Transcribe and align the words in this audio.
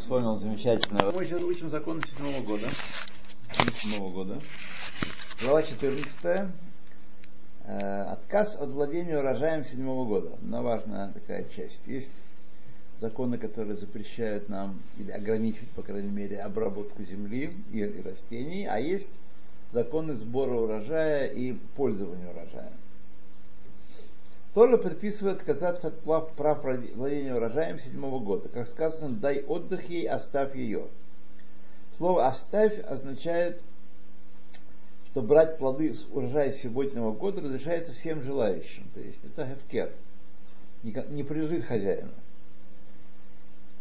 вспомнил 0.00 0.36
замечательно. 0.36 1.12
Мы 1.12 1.24
сейчас 1.24 1.42
учим 1.42 1.70
законы 1.70 2.02
седьмого 2.02 2.40
года. 2.42 2.68
Седьмого 3.74 4.12
года. 4.12 4.40
Глава 5.42 5.62
14. 5.62 6.50
Э, 7.64 8.02
отказ 8.12 8.56
от 8.56 8.70
владения 8.70 9.18
урожаем 9.18 9.64
седьмого 9.64 10.06
года. 10.06 10.34
Одна 10.34 10.62
важная 10.62 11.12
такая 11.12 11.44
часть. 11.54 11.86
Есть 11.86 12.12
законы, 13.00 13.38
которые 13.38 13.76
запрещают 13.76 14.48
нам 14.48 14.80
или 14.98 15.10
ограничивают, 15.10 15.70
по 15.70 15.82
крайней 15.82 16.10
мере, 16.10 16.40
обработку 16.40 17.02
земли 17.04 17.52
или 17.70 18.00
растений, 18.02 18.66
а 18.66 18.78
есть 18.78 19.10
законы 19.72 20.14
сбора 20.14 20.54
урожая 20.54 21.26
и 21.26 21.52
пользования 21.76 22.30
урожая. 22.30 22.72
Тора 24.54 24.76
предписывает 24.78 25.38
отказаться 25.38 25.88
от 25.88 26.00
прав, 26.34 26.64
владения 26.64 27.34
урожаем 27.34 27.78
седьмого 27.78 28.18
года. 28.18 28.48
Как 28.48 28.68
сказано, 28.68 29.14
дай 29.14 29.42
отдых 29.42 29.88
ей, 29.88 30.08
оставь 30.08 30.56
ее. 30.56 30.86
Слово 31.96 32.26
«оставь» 32.26 32.78
означает, 32.80 33.60
что 35.06 35.22
брать 35.22 35.58
плоды 35.58 35.94
с 35.94 36.06
урожая 36.10 36.50
сегодняшнего 36.52 37.12
года 37.12 37.42
разрешается 37.42 37.92
всем 37.92 38.22
желающим. 38.22 38.88
То 38.94 39.00
есть 39.00 39.18
это 39.24 39.46
хефкер, 39.46 39.92
не, 40.82 41.22
принадлежит 41.22 41.66
хозяину. 41.66 42.10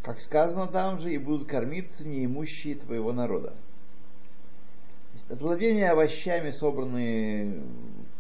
Как 0.03 0.21
сказано 0.21 0.67
там 0.67 0.99
же, 0.99 1.13
и 1.13 1.17
будут 1.17 1.47
кормиться 1.47 2.07
неимущие 2.07 2.75
твоего 2.75 3.11
народа. 3.11 3.53
От 5.29 5.41
владения 5.41 5.91
овощами, 5.91 6.51
собранные 6.51 7.61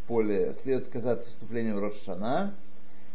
поле 0.09 0.55
следует 0.63 0.87
отказаться 0.87 1.29
вступлением 1.29 1.75
в 1.75 1.79
Рошана, 1.79 2.55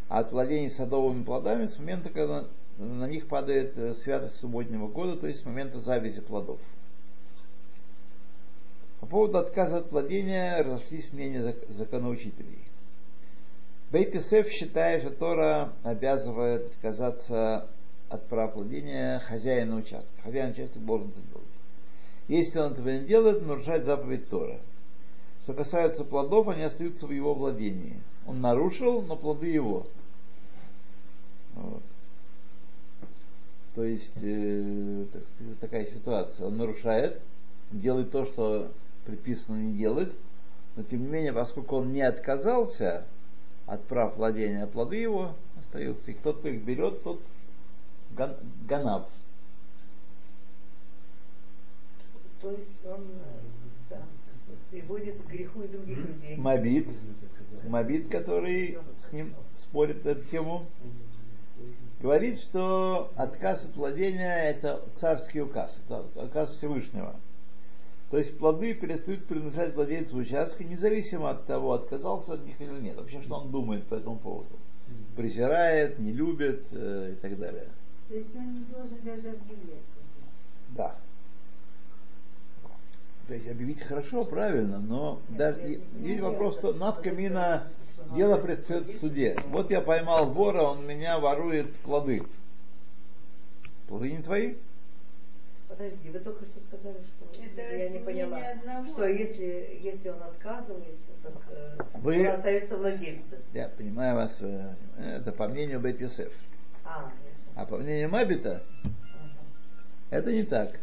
а 0.08 0.20
от 0.20 0.30
владения 0.30 0.70
садовыми 0.70 1.24
плодами 1.24 1.66
с 1.66 1.76
момента, 1.78 2.08
когда 2.08 2.44
на 2.78 3.08
них 3.08 3.26
падает 3.26 3.76
э, 3.76 3.94
святость 3.94 4.36
субботнего 4.36 4.86
года, 4.86 5.16
то 5.16 5.26
есть 5.26 5.40
с 5.40 5.44
момента 5.44 5.80
завязи 5.80 6.20
плодов. 6.20 6.60
По 9.00 9.06
поводу 9.06 9.38
отказа 9.38 9.78
от 9.78 9.90
владения 9.90 10.56
разошлись 10.62 11.12
мнения 11.12 11.54
законоучителей. 11.68 12.58
Бейт 13.90 14.14
Исеф 14.14 14.48
считает, 14.48 15.02
что 15.02 15.10
Тора 15.10 15.72
обязывает 15.82 16.66
отказаться 16.66 17.66
от 18.08 18.26
прав 18.28 18.54
владения 18.54 19.18
хозяина 19.18 19.76
участка. 19.76 20.22
Хозяин 20.22 20.52
участка 20.52 20.78
должен 20.78 21.08
это 21.08 21.20
делать. 21.20 21.48
Если 22.28 22.58
он 22.58 22.72
этого 22.72 22.88
не 22.88 23.04
делает, 23.04 23.44
нарушает 23.44 23.84
заповедь 23.84 24.28
Тора– 24.28 24.60
что 25.44 25.52
касается 25.52 26.04
плодов, 26.04 26.48
они 26.48 26.62
остаются 26.62 27.06
в 27.06 27.12
его 27.12 27.34
владении. 27.34 28.00
Он 28.26 28.40
нарушил, 28.40 29.02
но 29.02 29.14
плоды 29.14 29.48
его. 29.48 29.86
Вот. 31.54 31.82
То 33.74 33.84
есть 33.84 34.16
э, 34.22 35.04
так 35.12 35.22
сказать, 35.26 35.60
такая 35.60 35.86
ситуация. 35.86 36.46
Он 36.46 36.56
нарушает, 36.56 37.20
делает 37.70 38.10
то, 38.10 38.24
что 38.24 38.72
предписано 39.04 39.56
не 39.56 39.76
делать, 39.76 40.12
но 40.76 40.82
тем 40.82 41.02
не 41.02 41.08
менее, 41.08 41.34
поскольку 41.34 41.76
он 41.76 41.92
не 41.92 42.00
отказался 42.00 43.04
от 43.66 43.84
прав 43.84 44.16
владения, 44.16 44.66
плоды 44.66 44.96
его 44.96 45.34
остаются. 45.58 46.10
И 46.10 46.14
кто-то 46.14 46.48
их 46.48 46.62
берет, 46.62 47.02
тот 47.02 47.20
ганав. 48.66 49.06
То 52.40 52.50
есть 52.50 52.86
он 52.86 53.04
приводит 54.70 55.22
к 55.22 55.26
греху 55.26 55.62
и 55.62 55.68
других 55.68 55.98
людей. 55.98 56.36
Мабит, 56.36 56.88
Мабит, 57.68 58.08
который 58.08 58.78
с 59.08 59.12
ним 59.12 59.34
спорит 59.62 60.04
эту 60.04 60.22
тему, 60.28 60.66
говорит, 62.00 62.38
что 62.38 63.10
отказ 63.16 63.64
от 63.64 63.76
владения 63.76 64.50
это 64.50 64.82
царский 64.96 65.40
указ, 65.40 65.76
это 65.86 66.04
указ 66.16 66.50
Всевышнего. 66.56 67.16
То 68.10 68.18
есть 68.18 68.38
плоды 68.38 68.74
перестают 68.74 69.24
принадлежать 69.24 69.74
владельцу 69.74 70.18
участка, 70.18 70.62
независимо 70.62 71.30
от 71.30 71.46
того, 71.46 71.72
отказался 71.72 72.34
от 72.34 72.44
них 72.44 72.60
или 72.60 72.80
нет. 72.80 72.96
Вообще, 72.96 73.20
что 73.22 73.36
он 73.36 73.50
думает 73.50 73.86
по 73.86 73.94
этому 73.94 74.18
поводу. 74.18 74.56
Презирает, 75.16 75.98
не 75.98 76.12
любит 76.12 76.64
э, 76.70 77.14
и 77.14 77.16
так 77.16 77.38
далее. 77.38 77.66
То 78.08 78.14
есть 78.14 78.36
он 78.36 78.52
не 78.52 78.64
должен 78.66 78.98
даже 79.02 79.30
объявлять. 79.30 79.82
Да. 80.76 80.96
То 83.26 83.34
есть 83.34 83.48
объявить 83.48 83.80
хорошо, 83.80 84.24
правильно, 84.24 84.78
но 84.78 85.22
даже 85.30 85.80
есть 86.00 86.20
вопрос, 86.20 86.58
что 86.58 86.74
надкамина 86.74 87.68
дело 88.14 88.36
предстоит 88.36 88.86
в 88.88 88.98
суде. 88.98 89.36
Вот 89.48 89.70
я 89.70 89.80
поймал 89.80 90.26
вора, 90.26 90.62
он 90.62 90.86
меня 90.86 91.18
ворует 91.18 91.74
плоды. 91.76 92.22
Плоды 93.88 94.12
не 94.12 94.22
твои? 94.22 94.54
Подожди, 95.68 96.10
вы 96.10 96.18
только 96.20 96.44
что 96.44 96.60
сказали, 96.68 96.98
что 97.02 97.42
это 97.42 97.76
я 97.76 97.88
не 97.88 97.98
поняла, 97.98 98.38
не 98.38 98.88
что 98.88 99.06
если, 99.08 99.80
если 99.82 100.10
он 100.10 100.22
отказывается, 100.22 101.10
так 101.22 101.32
э, 101.50 101.78
вы... 101.94 102.28
он 102.28 102.34
остается 102.36 102.76
владельцем. 102.76 103.38
Я 103.52 103.68
понимаю 103.70 104.14
вас, 104.14 104.36
э, 104.40 104.74
это 104.98 105.32
по 105.32 105.48
мнению 105.48 105.80
Бет 105.80 106.00
Йосеф. 106.00 106.32
А, 106.84 107.10
а 107.56 107.66
по 107.66 107.78
мнению 107.78 108.10
Мабита, 108.10 108.62
ага. 108.84 108.92
это 110.10 110.32
не 110.32 110.44
так. 110.44 110.78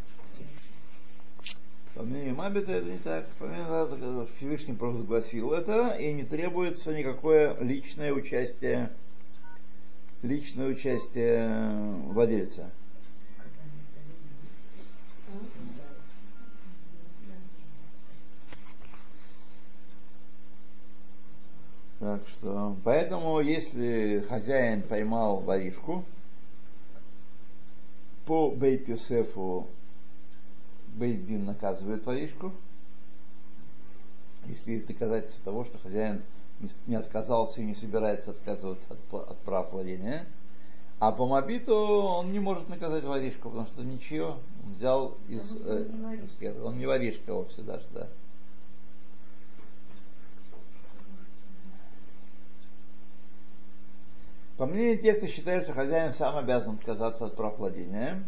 По 1.94 2.03
мнению 2.03 2.35
Мабита 2.35 2.72
это 2.72 2.85
не 2.85 2.97
так. 3.00 3.28
По 3.38 3.46
мнению 3.46 4.28
Всевышний 4.38 4.74
провозгласил 4.74 5.52
это, 5.52 5.90
и 5.90 6.13
не 6.13 6.24
требуется 6.24 6.97
никакое 6.97 7.57
личное 7.59 8.13
участие, 8.13 8.91
личное 10.22 10.68
участие 10.68 11.50
владельца. 12.06 12.69
Так 22.00 22.22
что, 22.29 22.75
поэтому, 22.84 23.41
если 23.41 24.25
хозяин 24.28 24.81
поймал 24.81 25.41
воришку, 25.41 26.03
по 28.25 28.50
Бейт 28.50 28.88
Юсефу 28.88 29.68
Бейдин 30.96 31.46
наказывает 31.46 32.06
воришку, 32.06 32.53
если 34.47 34.74
есть 34.74 34.88
доказательства 34.88 35.44
того, 35.44 35.66
что 35.66 35.78
хозяин 35.78 36.22
не 36.88 36.96
отказался 36.96 37.62
и 37.62 37.66
не 37.66 37.75
собирается 37.75 38.31
отказываться 38.31 38.94
от, 38.94 39.29
от 39.29 39.38
прав 39.40 39.72
владения. 39.72 40.25
А 41.00 41.12
по 41.12 41.25
Мобиту 41.25 41.74
он 41.75 42.31
не 42.31 42.40
может 42.40 42.69
наказать 42.69 43.03
воришку, 43.03 43.50
потому 43.50 43.68
что 43.68 43.84
ничего 43.84 44.38
он 44.63 44.74
взял 44.74 45.18
из... 45.28 45.41
Э, 45.66 45.88
он, 46.63 46.78
не 46.78 46.85
воришка 46.85 47.34
вовсе 47.34 47.63
даже, 47.63 47.85
да. 47.91 48.08
По 54.58 54.68
мнению 54.68 55.00
тех, 55.00 55.18
кто 55.18 55.25
считает, 55.25 55.63
что 55.63 55.73
хозяин 55.73 56.13
сам 56.13 56.38
обязан 56.38 56.75
отказаться 56.75 57.25
от 57.25 57.35
прав 57.35 57.58
владения, 57.58 58.23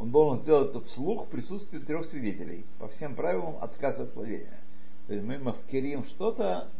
он 0.00 0.10
должен 0.10 0.42
сделать 0.42 0.70
это 0.70 0.80
вслух 0.80 1.26
в 1.26 1.28
присутствии 1.28 1.78
трех 1.78 2.06
свидетелей. 2.06 2.64
По 2.78 2.88
всем 2.88 3.14
правилам 3.14 3.56
отказа 3.60 4.04
от 4.04 4.14
владения. 4.14 4.58
То 5.06 5.12
есть 5.12 5.26
мы 5.26 5.38
мавкерим 5.38 6.04
что-то 6.04 6.70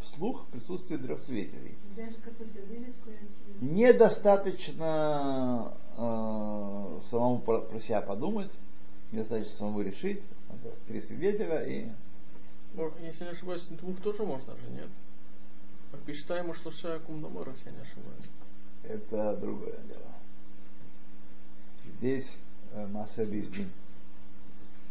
вслух 0.00 0.44
в 0.44 0.46
присутствии 0.46 0.96
трех 0.96 1.22
свидетелей. 1.24 1.76
Недостаточно 3.60 5.74
э, 5.98 7.00
самому 7.10 7.40
про, 7.40 7.60
про 7.60 7.80
себя 7.80 8.00
подумать, 8.00 8.50
недостаточно 9.12 9.58
самому 9.58 9.82
решить. 9.82 10.22
Это 10.48 10.74
три 10.88 11.02
свидетеля 11.02 11.62
и... 11.66 11.88
Ну, 12.72 12.90
если 13.02 13.24
не 13.24 13.30
ошибаюсь, 13.30 13.66
двух 13.68 14.00
тоже 14.00 14.22
можно 14.22 14.56
же, 14.56 14.70
нет? 14.70 14.88
Посчитаем, 16.06 16.54
что 16.54 16.70
шакум 16.70 17.20
домор, 17.20 17.50
если 17.50 17.68
я 17.68 17.76
не 17.76 17.82
ошибаюсь. 17.82 18.30
Это 18.84 19.36
другое 19.36 19.76
дело. 19.86 20.00
Здесь 21.98 22.26
масса 22.92 23.24
бездин. 23.24 23.70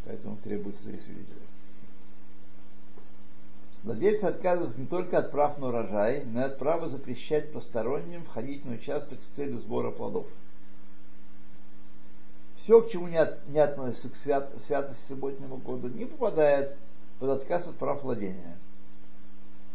Поэтому 0.05 0.37
требуется 0.37 0.83
три 0.83 0.97
свидетеля. 0.97 1.39
Владельцы 3.83 4.23
отказываются 4.23 4.79
не 4.79 4.87
только 4.87 5.17
от 5.17 5.31
прав 5.31 5.57
на 5.57 5.67
урожай, 5.67 6.23
но 6.25 6.41
и 6.41 6.43
от 6.45 6.57
права 6.57 6.87
запрещать 6.87 7.51
посторонним 7.51 8.23
входить 8.23 8.65
на 8.65 8.73
участок 8.73 9.19
с 9.21 9.35
целью 9.35 9.59
сбора 9.59 9.91
плодов. 9.91 10.25
Все, 12.57 12.81
к 12.81 12.89
чему 12.89 13.09
не, 13.09 13.17
от, 13.17 13.45
не 13.49 13.59
относится 13.59 14.09
к 14.09 14.15
свят, 14.17 14.49
святости 14.67 15.01
субботнего 15.09 15.57
года, 15.57 15.89
не 15.89 16.05
попадает 16.05 16.77
под 17.19 17.41
отказ 17.41 17.67
от 17.67 17.75
прав 17.75 18.03
владения. 18.03 18.57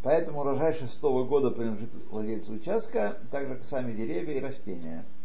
Поэтому 0.03 0.41
урожай 0.41 0.73
шестого 0.73 1.25
года 1.25 1.51
принадлежит 1.51 1.91
владельцу 2.11 2.55
участка, 2.55 3.19
так 3.31 3.47
же 3.47 3.57
как 3.57 3.65
сами 3.65 3.93
деревья 3.93 4.39
и 4.39 4.41
растения– 4.41 5.05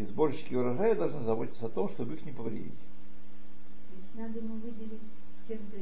и 0.00 0.04
сборщики 0.04 0.54
урожая 0.54 0.94
должны 0.94 1.22
заботиться 1.24 1.66
о 1.66 1.68
том, 1.68 1.90
чтобы 1.90 2.14
их 2.14 2.24
не 2.24 2.32
повредить. 2.32 2.72
То 2.72 3.96
есть 3.96 4.14
надо 4.14 4.38
ему 4.38 4.54
выделить 4.54 5.02
чем-то 5.46 5.76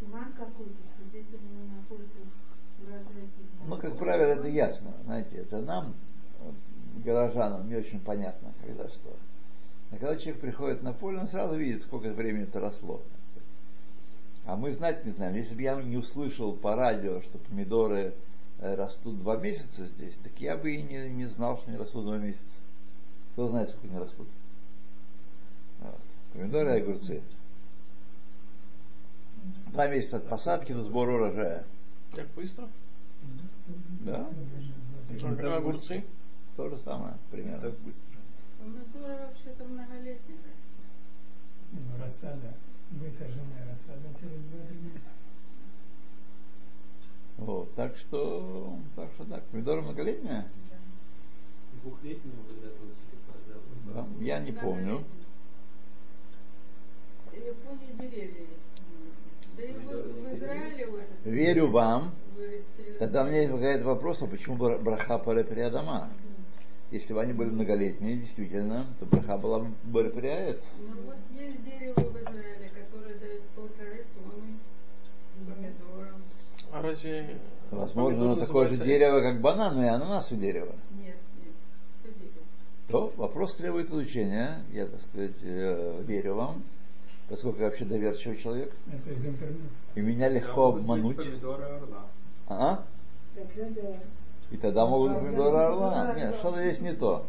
симан 0.00 0.32
какой-то, 0.32 0.80
что 0.94 1.04
здесь 1.08 1.26
у 1.34 1.36
него 1.36 1.76
находится 1.76 2.18
урожай 2.82 3.28
Ну, 3.66 3.76
как 3.76 3.98
правило, 3.98 4.32
это 4.32 4.48
ясно. 4.48 4.94
Знаете, 5.04 5.36
это 5.38 5.60
нам, 5.60 5.94
горожанам, 7.04 7.68
не 7.68 7.76
очень 7.76 8.00
понятно, 8.00 8.52
когда 8.64 8.88
что. 8.88 9.14
А 9.90 9.96
когда 9.96 10.16
человек 10.16 10.40
приходит 10.40 10.82
на 10.82 10.94
поле, 10.94 11.18
он 11.18 11.26
сразу 11.26 11.56
видит, 11.56 11.82
сколько 11.82 12.10
времени 12.12 12.44
это 12.44 12.60
росло. 12.60 13.02
А 14.46 14.56
мы 14.56 14.72
знать 14.72 15.04
не 15.04 15.10
знаем. 15.10 15.34
Если 15.36 15.54
бы 15.54 15.60
я 15.60 15.74
не 15.82 15.98
услышал 15.98 16.54
по 16.54 16.74
радио, 16.74 17.20
что 17.20 17.36
помидоры 17.38 18.14
э, 18.60 18.74
растут 18.74 19.18
два 19.18 19.36
месяца 19.36 19.84
здесь, 19.84 20.14
так 20.22 20.32
я 20.38 20.56
бы 20.56 20.74
и 20.74 20.82
не, 20.82 21.10
не 21.10 21.26
знал, 21.26 21.58
что 21.58 21.68
они 21.68 21.78
растут 21.78 22.04
два 22.04 22.16
месяца. 22.16 22.57
Кто 23.38 23.50
знает, 23.50 23.70
сколько 23.70 23.86
они 23.86 23.98
растут? 23.98 24.26
Вот. 25.78 26.00
Помидоры 26.32 26.76
и 26.76 26.82
огурцы. 26.82 27.22
Два 29.68 29.86
месяца 29.86 30.16
от 30.16 30.28
посадки 30.28 30.72
до 30.72 30.82
сбора 30.82 31.12
урожая. 31.12 31.64
Так 32.16 32.26
быстро? 32.34 32.68
Да. 34.00 34.28
А 35.22 35.56
огурцы? 35.56 36.04
То 36.56 36.68
же 36.68 36.78
самое, 36.78 37.14
примерно. 37.30 37.60
Так 37.60 37.78
быстро. 37.78 38.18
Помидоры 38.58 39.26
вообще-то 39.28 39.64
многолетние. 39.66 40.38
Ну, 41.70 41.80
рассада, 42.02 42.54
высаженная 42.90 43.68
рассада 43.68 44.08
через 44.18 44.42
два-три 44.46 44.78
месяца. 44.78 45.10
Вот, 47.36 47.72
так 47.76 47.96
что, 47.98 48.76
так 48.96 49.12
что 49.12 49.24
так, 49.26 49.44
помидоры 49.44 49.82
многолетние? 49.82 50.48
Двухлетнего 51.84 52.42
когда-то 52.48 52.82
учили 52.82 53.07
Да, 53.94 54.06
я 54.20 54.38
не 54.40 54.52
помню. 54.52 55.04
Верю 61.24 61.70
вам. 61.70 62.14
Тогда 62.98 63.24
у 63.24 63.28
меня 63.28 63.42
возникает 63.42 63.82
вопрос, 63.82 64.22
а 64.22 64.26
почему 64.26 64.56
бра- 64.56 64.78
браха 64.78 65.18
паре 65.18 65.70
дома? 65.70 66.10
Если 66.90 67.12
бы 67.12 67.20
они 67.20 67.34
были 67.34 67.50
многолетние, 67.50 68.16
действительно, 68.16 68.86
то 68.98 69.06
браха 69.06 69.36
была 69.36 69.66
бареприаец. 69.84 70.64
Ну 70.78 71.02
вот 71.04 71.16
есть 71.30 71.62
дерево 71.62 72.00
в 72.00 72.22
Израиле, 72.22 72.70
которое 72.74 73.14
дает 73.18 73.42
полторы 73.50 74.04
тонны 74.14 74.56
помидоров. 75.46 76.16
А 76.72 76.82
разве... 76.82 77.38
Возможно, 77.70 78.32
оно 78.32 78.36
такое 78.36 78.68
же 78.70 78.82
дерево, 78.82 79.20
как 79.20 79.40
бананы 79.42 79.84
и 79.84 79.88
ананасы 79.88 80.36
дерево. 80.36 80.74
Нет. 80.92 81.17
То 82.88 83.12
вопрос 83.16 83.56
требует 83.56 83.90
изучения. 83.90 84.62
Я, 84.72 84.86
так 84.86 85.00
сказать, 85.00 85.36
э, 85.42 86.02
верю 86.06 86.34
вам, 86.34 86.62
поскольку 87.28 87.60
я 87.60 87.66
вообще 87.66 87.84
доверчивый 87.84 88.38
человек. 88.38 88.72
Это 88.86 89.10
из 89.10 89.26
интернета. 89.26 89.68
И 89.94 90.00
меня 90.00 90.28
легко 90.30 90.68
обмануть. 90.68 91.16
Помидоры 91.16 91.64
орла. 91.64 92.06
А? 92.48 92.84
И 94.50 94.56
тогда 94.56 94.86
могут 94.86 95.12
быть 95.12 95.20
помидоры 95.20 95.56
орла. 95.58 96.14
Нет, 96.16 96.34
что-то 96.36 96.62
здесь 96.62 96.80
не 96.80 96.94
то. 96.94 97.26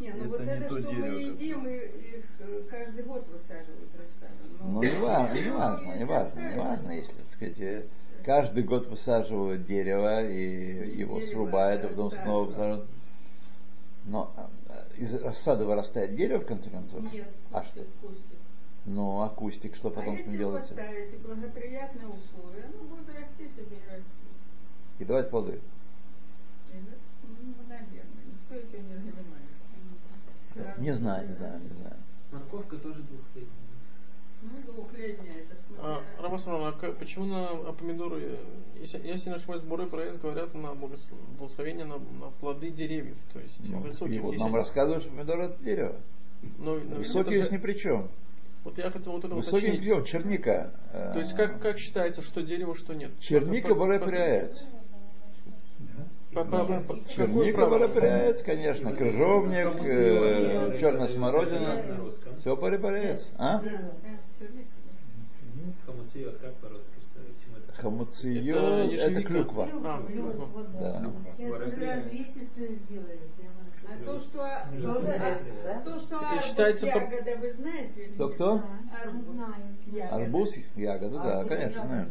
Не, 0.00 0.10
ну 0.10 0.24
Это 0.24 0.28
вот 0.28 0.40
не 0.40 0.50
это, 0.50 0.68
то 0.68 0.80
что 0.80 0.90
дерево, 0.90 1.14
мы 1.14 1.20
едим, 1.20 1.66
и 1.66 1.76
их 1.76 2.24
э, 2.40 2.62
каждый 2.68 3.04
год 3.04 3.24
высаживают 3.28 3.90
рассаду. 3.96 4.34
Ну, 4.60 4.82
не 4.82 4.98
важно, 4.98 5.34
не 5.34 5.50
важно, 5.50 5.94
не 5.94 6.04
важно, 6.04 6.40
не 6.40 6.58
важно, 6.58 6.90
если, 6.90 7.12
так 7.12 7.26
сказать, 7.36 7.60
э, 7.60 7.84
каждый 8.24 8.64
год 8.64 8.86
высаживают 8.88 9.66
дерево 9.66 10.28
и 10.28 10.98
его 10.98 11.20
Дерево, 11.20 11.32
срубают, 11.32 11.84
а 11.84 11.88
потом 11.88 12.10
снова 12.10 12.44
высаживают. 12.44 12.86
Но 14.04 14.32
э, 14.68 14.96
из 14.98 15.14
рассады 15.22 15.64
вырастает 15.64 16.14
дерево, 16.14 16.40
в 16.40 16.46
конце 16.46 16.68
концов? 16.70 17.02
Нет, 17.12 17.28
А 17.52 17.60
кустик, 17.60 17.82
что? 18.00 18.06
кустик. 18.08 18.38
Ну, 18.86 19.20
а 19.22 19.28
кустик, 19.30 19.76
что 19.76 19.88
А 19.88 19.92
потом 19.92 20.16
с 20.16 20.18
если 20.18 20.30
ним 20.32 20.38
делается? 20.40 20.74
поставить 20.74 21.18
благоприятные 21.20 22.06
условия, 22.08 22.64
оно 22.64 22.84
будет 22.84 23.08
расти 23.08 23.48
себе 23.56 23.76
и 23.76 23.90
расти. 23.90 24.04
И 24.98 25.04
давать 25.04 25.30
плоды. 25.30 25.52
И 26.72 26.76
это, 26.76 26.96
Ну, 27.22 27.54
наверное, 27.66 28.04
никто 28.26 28.54
этим 28.54 28.88
не 28.88 28.94
занимается. 28.96 29.54
Не 30.80 30.92
знаю, 30.92 31.28
не 31.28 31.34
знаю, 31.34 31.60
не 31.60 31.68
знаю. 31.70 31.96
Морковка 32.30 32.76
тоже 32.76 33.02
двухлетняя. 33.02 33.73
Ну, 34.44 34.84
А, 35.80 36.00
смотря. 36.16 36.22
Рамасан, 36.22 36.54
а 36.64 36.72
почему 36.98 37.24
на 37.26 37.48
а 37.48 37.72
помидоры, 37.72 38.20
э, 38.20 38.36
если, 38.80 39.06
если 39.06 39.30
не 39.30 39.36
ошибаюсь, 39.36 39.62
Буры 39.62 39.86
проезд 39.86 40.20
говорят 40.20 40.54
на 40.54 40.68
благос- 40.68 41.10
благословение 41.38 41.84
на, 41.84 41.96
на 41.98 42.30
плоды 42.40 42.70
деревьев, 42.70 43.16
то 43.32 43.40
есть 43.40 43.58
Ну, 43.68 43.78
высоких. 43.78 44.16
и 44.16 44.20
вот 44.20 44.36
нам 44.36 44.54
рассказывают, 44.54 45.04
что 45.04 45.12
помидоры 45.12 45.46
это 45.46 45.62
дерево. 45.62 45.96
но- 46.58 46.76
но 46.76 46.96
Высокие 46.96 47.22
это 47.22 47.30
здесь 47.32 47.46
же- 47.48 47.52
ни 47.54 47.58
при 47.58 47.72
чем. 47.74 48.08
Вот 48.64 48.78
я 48.78 48.90
хотел 48.90 49.12
вот 49.12 49.24
это 49.24 49.34
Высокие 49.34 49.72
ни 49.72 49.76
уточнить. 49.76 49.94
чем. 49.94 50.04
Черника. 50.04 50.70
То 50.92 51.18
есть 51.18 51.34
как, 51.34 51.60
как 51.60 51.78
считается, 51.78 52.22
что 52.22 52.42
дерево, 52.42 52.74
что 52.74 52.94
нет? 52.94 53.10
Черника 53.20 53.68
какое 53.68 53.98
Черника 57.14 57.56
право? 57.58 57.70
барапряец, 57.78 58.42
конечно. 58.42 58.92
Крыжовник, 58.92 59.76
э, 59.84 60.76
черная 60.80 61.08
смородина. 61.08 61.82
Все 62.40 62.56
барапряец. 62.56 63.28
А? 63.38 63.62
Хамуциот, 65.86 66.38
как 66.38 66.54
по-русски? 66.56 66.88
Что, 67.12 67.20
это? 67.56 68.92
Это 68.94 69.22
клюква. 69.22 69.64
А, 69.64 70.02
Клюква, 70.06 70.64
Да. 70.80 71.12
Сейчас 71.36 71.50
Барабряец. 71.50 72.04
развесистую 72.06 72.68
сделали. 72.76 73.20
прямо. 73.36 73.54
А 73.86 74.04
то, 74.04 74.20
что, 74.20 74.38
то, 75.84 75.98
Это 76.16 76.28
арбуз 76.28 76.44
считается 76.44 76.86
по- 76.86 76.98
ягода, 76.98 77.36
вы 77.40 77.52
знаете? 77.52 78.02
или 78.04 78.14
Кто 78.14 78.28
кто? 78.30 78.62
Арбуз. 79.04 79.36
Ягода. 79.86 80.14
Арбуз, 80.16 80.54
ягода, 80.76 81.18
да, 81.18 81.44
конечно, 81.44 81.84
знаю. 81.86 82.08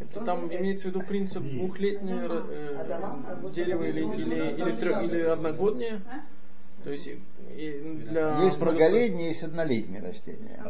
Это 0.00 0.20
там 0.24 0.46
имеется 0.52 0.88
в 0.88 0.90
виду 0.90 1.00
принцип 1.02 1.42
двухлетнее 1.42 2.28
э, 2.28 3.50
дерево 3.54 3.84
или, 3.84 4.00
или, 4.00 4.50
или, 4.52 4.72
трё- 4.76 5.04
или 5.04 5.20
одногоднее. 5.20 6.00
А? 6.10 6.20
То 6.84 6.90
есть 6.90 7.08
для 7.54 8.44
Есть 8.44 8.60
многолетние, 8.60 9.28
есть 9.28 9.42
однолетние 9.42 10.00
растения. 10.00 10.60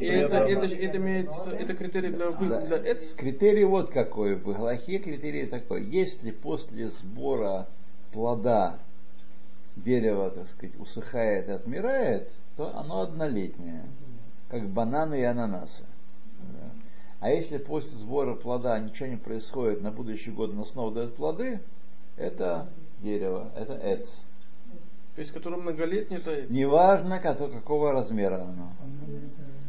И, 0.00 0.04
и 0.04 0.08
это, 0.08 0.36
это, 0.36 0.66
это 0.66 0.96
имеется, 0.96 1.50
это 1.50 1.74
критерий 1.74 2.10
для, 2.10 2.30
вы- 2.30 2.48
Да. 2.48 2.60
для 2.60 2.76
эц. 2.78 3.12
Критерий 3.14 3.64
вот 3.64 3.90
какой. 3.90 4.36
В 4.36 4.44
Галахе 4.44 4.98
критерий 4.98 5.46
такой. 5.46 5.84
Если 5.84 6.30
после 6.30 6.90
сбора 6.90 7.66
плода 8.12 8.78
дерево, 9.76 10.30
так 10.30 10.48
сказать, 10.48 10.78
усыхает 10.78 11.48
и 11.48 11.52
отмирает, 11.52 12.30
то 12.56 12.74
оно 12.76 13.00
однолетнее. 13.00 13.84
Как 14.48 14.62
бананы 14.68 15.20
и 15.20 15.24
ананасы. 15.24 15.82
Да. 16.40 16.70
А 17.20 17.30
если 17.30 17.58
после 17.58 17.98
сбора 17.98 18.34
плода 18.34 18.78
ничего 18.78 19.08
не 19.08 19.16
происходит, 19.16 19.82
на 19.82 19.90
будущий 19.90 20.30
год 20.30 20.52
оно 20.52 20.64
снова 20.64 20.92
дает 20.92 21.16
плоды, 21.16 21.60
это 22.16 22.68
дерево, 23.00 23.50
это 23.56 23.74
эц. 23.74 24.08
То 25.16 25.22
есть, 25.22 25.32
которое 25.32 25.56
многолетнее, 25.56 26.20
эц. 26.20 26.50
Неважно, 26.50 27.18
какого, 27.18 27.50
какого 27.50 27.92
размера 27.92 28.42
оно. 28.42 28.72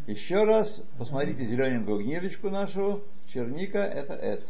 Еще 0.05 0.43
раз 0.43 0.83
посмотрите 0.97 1.45
зелененькую 1.45 2.03
книжечку 2.03 2.49
нашу. 2.49 3.01
Черника 3.27 3.79
это 3.79 4.13
эц. 4.13 4.43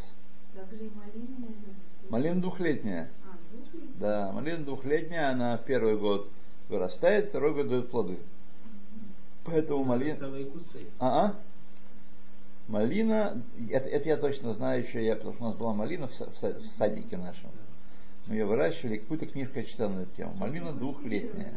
Малина, 2.10 2.42
двухлетняя. 2.42 3.12
А, 3.24 3.38
двухлетняя. 3.52 4.00
Да, 4.00 4.32
малина 4.32 4.66
двухлетняя, 4.66 5.30
она 5.30 5.58
первый 5.58 5.98
год 5.98 6.30
вырастает, 6.68 7.30
второй 7.30 7.54
год 7.54 7.68
дает 7.70 7.92
плоды. 7.92 8.18
Поэтому 9.44 9.84
малина... 9.84 10.16
Целые 10.16 10.46
кусты. 10.46 10.88
А, 11.00 11.28
-а. 11.28 11.36
Малина, 12.68 13.42
это, 13.70 13.88
это 13.88 14.10
я 14.10 14.18
точно 14.18 14.54
знаю 14.54 14.84
еще, 14.84 15.06
я, 15.06 15.16
потому 15.16 15.36
что 15.36 15.44
у 15.44 15.48
нас 15.48 15.58
была 15.58 15.74
малина 15.74 16.08
в, 16.08 16.12
в 16.12 16.42
в 16.42 16.66
садике 16.66 17.18
нашем. 17.18 17.52
Мы 18.28 18.36
ее 18.36 18.46
выращивали, 18.46 18.98
какую-то 18.98 19.26
книжку 19.26 19.60
я 19.60 19.64
читал 19.64 19.90
на 19.90 20.02
эту 20.02 20.16
тему. 20.18 20.34
Малина 20.36 20.74
двухлетняя. 20.74 21.54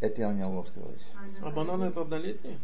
Это 0.00 0.20
я 0.22 0.28
у 0.28 0.32
меня 0.32 0.48
могу 0.48 0.66
сказать. 0.66 1.00
А 1.42 1.50
бананы 1.50 1.84
это 1.84 2.00
однолетние? 2.00 2.58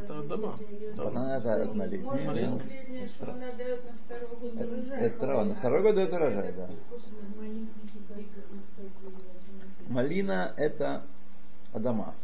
Это 0.00 0.22
дома. 0.22 0.56
Бананы 0.96 1.32
это 1.32 1.48
Может, 1.48 1.70
однолетняя. 1.70 2.48
двухлетняя, 2.50 3.08
что 3.08 3.32
она 3.32 3.52
дает 3.52 3.84
на 3.84 3.92
второй 4.04 4.28
год 4.28 4.54
Это, 4.56 4.94
это 4.96 5.18
трава. 5.18 5.44
На 5.44 5.54
второй 5.56 5.82
год 5.82 5.94
дает 5.96 6.12
урожай, 6.12 6.52
да. 6.52 6.70
Малина 9.88 10.54
это 10.56 11.02
Адама. 11.72 12.14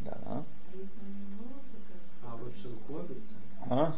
Да. 0.00 0.18
А 0.26 0.44
А 2.24 2.36
вот 2.36 2.54
шелковица. 2.56 3.34
А? 3.68 3.96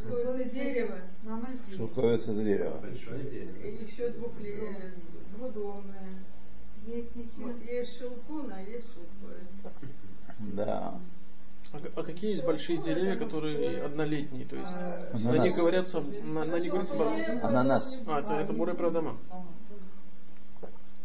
Шелковица 0.00 0.50
дерево. 0.50 0.98
Мама 1.22 1.48
это 1.50 2.34
дерево. 2.34 2.78
Большое 2.80 3.24
дерево. 3.24 3.56
И 3.56 3.84
еще 3.84 4.08
двухлетняя, 4.10 4.92
двудомная. 5.36 6.18
Есть 6.86 7.14
еще. 7.14 7.44
Вот 7.46 7.62
есть 7.64 7.98
шелкун, 7.98 8.52
а 8.52 8.60
есть 8.60 8.86
шелковица. 8.92 9.72
Да. 10.54 10.94
А, 11.72 11.80
а 11.96 12.02
какие 12.02 12.32
есть 12.32 12.44
большие 12.44 12.78
деревья, 12.82 13.16
которые 13.16 13.82
однолетние? 13.82 14.44
То 14.44 14.56
есть 14.56 14.72
на 14.72 15.30
Ананас. 15.30 15.44
них 15.44 15.56
говорятся, 15.56 16.00
на, 16.00 16.44
на 16.44 16.58
них 16.58 16.70
говорится 16.70 16.94
ба- 16.96 17.48
Ананас. 17.48 18.02
А, 18.06 18.20
это, 18.20 18.34
это 18.34 18.52
буры 18.52 18.74
продама. 18.74 19.16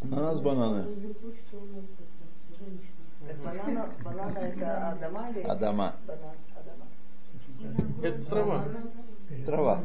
Ананас 0.02 0.42
бананы. 0.42 0.88
Банана, 3.44 3.94
банана 4.04 4.38
это 4.40 4.90
Адама 4.90 5.30
или? 5.30 5.42
Адама. 5.42 5.96
Банан, 6.06 6.36
Адама. 6.56 6.87
Это 8.04 8.30
трава. 8.30 8.66
Трава. 9.46 9.84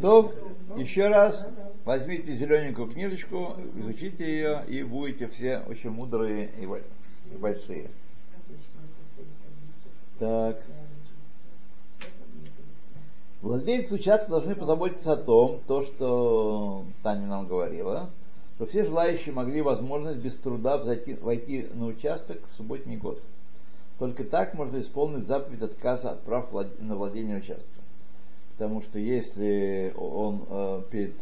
То, 0.00 0.32
еще 0.76 1.08
раз, 1.08 1.46
Возьмите 1.84 2.36
зелененькую 2.36 2.88
книжечку, 2.92 3.56
изучите 3.74 4.24
ее, 4.24 4.62
и 4.68 4.84
будете 4.84 5.26
все 5.26 5.64
очень 5.66 5.90
мудрые 5.90 6.48
и 6.60 7.36
большие. 7.36 7.90
Так. 10.20 10.62
Владельцы 13.40 13.94
участка 13.94 14.30
должны 14.30 14.54
позаботиться 14.54 15.14
о 15.14 15.16
том, 15.16 15.60
то, 15.66 15.84
что 15.84 16.84
Таня 17.02 17.26
нам 17.26 17.48
говорила, 17.48 18.10
что 18.54 18.66
все 18.66 18.84
желающие 18.84 19.34
могли 19.34 19.60
возможность 19.60 20.20
без 20.20 20.36
труда 20.36 20.78
взойти, 20.78 21.14
войти 21.14 21.66
на 21.74 21.86
участок 21.86 22.38
в 22.52 22.56
субботний 22.56 22.96
год. 22.96 23.20
Только 24.02 24.24
так 24.24 24.54
можно 24.54 24.80
исполнить 24.80 25.28
заповедь 25.28 25.62
отказа 25.62 26.10
от 26.10 26.22
прав 26.22 26.52
на 26.80 26.96
владение 26.96 27.36
участком. 27.36 27.84
Потому 28.50 28.82
что 28.82 28.98
если 28.98 29.94
он 29.96 30.42
э, 30.50 30.82
перед 30.90 31.14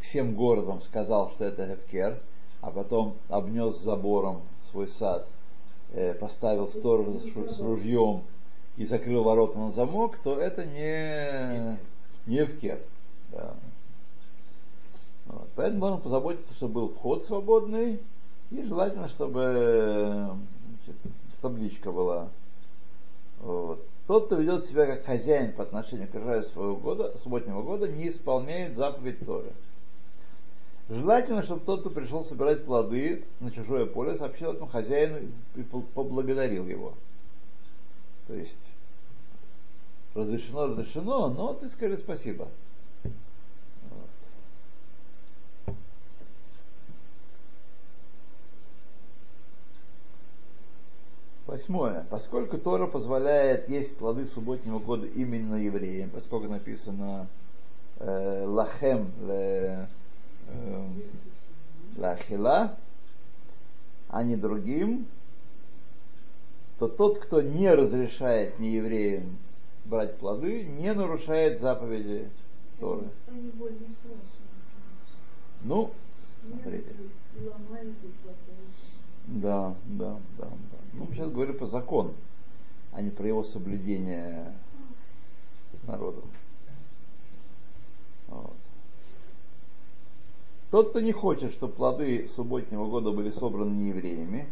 всем 0.00 0.36
городом 0.36 0.80
сказал, 0.82 1.32
что 1.32 1.44
это 1.44 1.66
Гефкер, 1.66 2.20
а 2.60 2.70
потом 2.70 3.16
обнес 3.28 3.80
забором 3.80 4.42
свой 4.70 4.86
сад, 4.86 5.26
э, 5.92 6.14
поставил 6.14 6.68
сторожа 6.68 7.18
с 7.18 7.58
ружьем 7.58 8.22
и 8.76 8.86
закрыл 8.86 9.24
ворота 9.24 9.58
на 9.58 9.72
замок, 9.72 10.18
то 10.22 10.38
это 10.38 10.64
не, 10.64 11.76
не 12.30 12.46
Гефкер. 12.46 12.78
Да. 13.32 13.54
Вот. 15.26 15.48
Поэтому 15.56 15.80
можно 15.80 15.98
позаботиться, 15.98 16.54
чтобы 16.54 16.74
был 16.74 16.88
вход 16.90 17.26
свободный, 17.26 17.98
и 18.52 18.62
желательно, 18.62 19.08
чтобы 19.08 20.30
значит, 20.84 20.96
табличка 21.48 21.92
была. 21.92 22.28
Вот. 23.40 23.84
Тот, 24.06 24.26
кто 24.26 24.36
ведет 24.36 24.66
себя 24.66 24.86
как 24.86 25.04
хозяин 25.04 25.52
по 25.52 25.62
отношению 25.62 26.08
к 26.08 26.14
урожаю 26.14 26.44
своего 26.44 26.76
года, 26.76 27.16
субботнего 27.22 27.62
года, 27.62 27.88
не 27.88 28.08
исполняет 28.08 28.76
заповедь 28.76 29.24
Торы. 29.24 29.52
Желательно, 30.88 31.42
чтобы 31.42 31.62
тот, 31.64 31.80
кто 31.80 31.90
пришел 31.90 32.24
собирать 32.24 32.64
плоды 32.64 33.24
на 33.40 33.50
чужое 33.50 33.86
поле, 33.86 34.16
сообщил 34.16 34.52
этому 34.52 34.68
хозяину 34.68 35.28
и 35.56 35.62
поблагодарил 35.62 36.66
его. 36.66 36.94
То 38.28 38.34
есть 38.34 38.56
разрешено, 40.14 40.66
разрешено, 40.66 41.28
но 41.28 41.54
ты 41.54 41.68
скажи 41.70 41.98
спасибо. 41.98 42.48
Восьмое. 51.56 52.04
Поскольку 52.10 52.58
Тора 52.58 52.86
позволяет 52.86 53.70
есть 53.70 53.96
плоды 53.96 54.26
субботнего 54.26 54.78
года 54.78 55.06
именно 55.06 55.54
евреям, 55.54 56.10
поскольку 56.10 56.48
написано 56.48 57.28
э, 57.98 58.44
лахем 58.46 59.10
ле, 59.22 59.88
э, 60.48 60.86
лахила, 61.96 62.76
а 64.08 64.22
не 64.22 64.36
другим, 64.36 65.06
то 66.78 66.88
тот, 66.88 67.20
кто 67.20 67.40
не 67.40 67.72
разрешает 67.72 68.58
неевреям 68.58 69.38
брать 69.86 70.18
плоды, 70.18 70.62
не 70.62 70.92
нарушает 70.92 71.62
заповеди 71.62 72.28
Торы. 72.78 73.08
Ну, 75.62 75.90
смотрите. 76.50 76.92
Да, 79.26 79.74
да, 79.86 80.16
да, 80.38 80.46
да. 80.46 80.78
Ну, 80.92 81.06
мы 81.06 81.14
сейчас 81.14 81.30
говорим 81.30 81.58
по 81.58 81.66
закону, 81.66 82.14
а 82.92 83.02
не 83.02 83.10
про 83.10 83.26
его 83.26 83.42
соблюдение 83.42 84.52
народом. 85.86 86.30
Вот. 88.28 88.54
Тот, 90.70 90.90
кто 90.90 91.00
не 91.00 91.12
хочет, 91.12 91.52
чтобы 91.52 91.72
плоды 91.72 92.28
субботнего 92.36 92.86
года 92.86 93.10
были 93.10 93.30
собраны 93.30 93.70
не 93.70 93.88
евреями, 93.88 94.46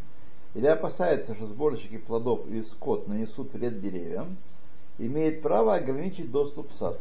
или 0.55 0.67
опасается, 0.67 1.35
что 1.35 1.47
сборщики 1.47 1.99
плодов 1.99 2.47
или 2.49 2.63
скот 2.63 3.09
нанесут 3.09 3.53
вред 3.53 3.81
деревьям, 3.81 4.37
имеет 4.99 5.43
право 5.43 5.75
ограничить 5.75 6.31
доступ 6.31 6.71
в 6.73 6.77
сад. 6.77 7.01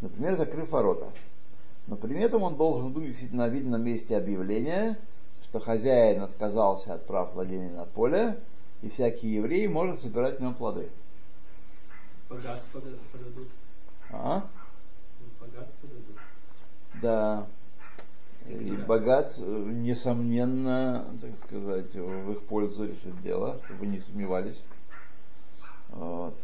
Например, 0.00 0.36
закрыв 0.36 0.70
ворота. 0.70 1.10
Но 1.86 1.96
при 1.96 2.18
этом 2.20 2.42
он 2.42 2.56
должен 2.56 2.92
вывесить 2.92 3.32
на 3.32 3.48
видном 3.48 3.82
месте 3.82 4.16
объявление– 4.16 4.96
что 5.52 5.60
хозяин 5.60 6.22
отказался 6.22 6.94
от 6.94 7.04
прав 7.04 7.34
владения 7.34 7.70
на 7.72 7.84
поле, 7.84 8.38
и 8.80 8.88
всякий 8.88 9.28
еврей 9.28 9.68
может 9.68 10.00
собирать 10.00 10.38
в 10.38 10.40
нем 10.40 10.54
плоды. 10.54 10.88
Богатство 12.30 12.80
подадут. 12.80 13.48
А? 14.10 14.46
Богатство 15.38 15.88
дадут. 15.90 16.16
Да. 17.02 17.46
И 18.48 18.70
богат, 18.88 19.36
несомненно, 19.36 21.04
так 21.20 21.30
сказать, 21.46 21.94
в 21.94 22.32
их 22.32 22.42
пользу 22.44 22.86
решит 22.86 23.20
дело, 23.22 23.60
чтобы 23.66 23.86
не 23.86 24.00
сомневались. 24.00 24.60
Вот. 25.90 26.34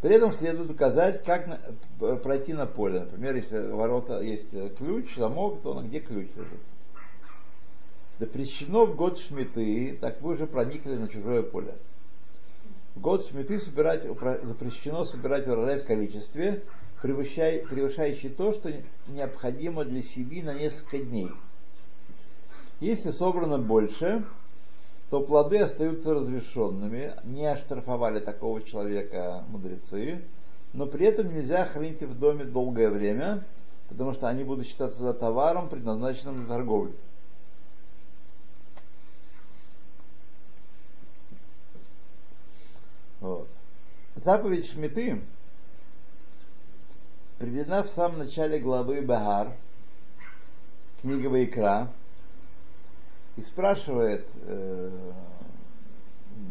При 0.00 0.16
этом 0.16 0.32
следует 0.32 0.68
указать, 0.68 1.22
как 1.22 1.46
на, 1.46 2.16
пройти 2.16 2.52
на 2.54 2.66
поле. 2.66 3.00
Например, 3.00 3.36
если 3.36 3.70
ворота 3.70 4.20
есть 4.20 4.50
ключ, 4.78 5.14
замок, 5.16 5.62
то 5.62 5.74
на 5.74 5.86
где 5.86 6.00
ключ 6.00 6.26
лежит 6.34 6.58
запрещено 8.22 8.86
в 8.86 8.94
год 8.94 9.18
шмиты, 9.18 9.98
так 10.00 10.22
вы 10.22 10.34
уже 10.34 10.46
проникли 10.46 10.94
на 10.94 11.08
чужое 11.08 11.42
поле. 11.42 11.74
В 12.94 13.00
год 13.00 13.26
шмиты 13.26 13.58
собирать, 13.58 14.04
запрещено 14.04 15.04
собирать 15.04 15.48
урожай 15.48 15.78
в 15.80 15.86
количестве, 15.86 16.62
превышающее 17.00 18.30
то, 18.30 18.52
что 18.52 18.72
необходимо 19.08 19.84
для 19.84 20.02
семьи 20.02 20.40
на 20.40 20.54
несколько 20.54 20.98
дней. 20.98 21.30
Если 22.78 23.10
собрано 23.10 23.58
больше, 23.58 24.24
то 25.10 25.20
плоды 25.20 25.58
остаются 25.58 26.14
разрешенными, 26.14 27.14
не 27.24 27.46
оштрафовали 27.46 28.20
такого 28.20 28.62
человека 28.62 29.42
мудрецы, 29.48 30.22
но 30.72 30.86
при 30.86 31.06
этом 31.06 31.34
нельзя 31.34 31.64
хранить 31.64 32.00
их 32.00 32.10
в 32.10 32.18
доме 32.20 32.44
долгое 32.44 32.88
время, 32.88 33.42
потому 33.88 34.12
что 34.12 34.28
они 34.28 34.44
будут 34.44 34.68
считаться 34.68 35.00
за 35.00 35.12
товаром, 35.12 35.68
предназначенным 35.68 36.36
для 36.36 36.46
торговли. 36.46 36.94
Вот. 43.22 43.46
Заповедь 44.24 44.70
Шмиты 44.70 45.20
приведена 47.38 47.82
в 47.82 47.88
самом 47.88 48.18
начале 48.18 48.60
главы 48.60 49.02
Багар, 49.02 49.52
книга 51.00 51.26
Вайкра, 51.26 51.88
и 53.36 53.42
спрашивает 53.42 54.24
э, 54.42 54.90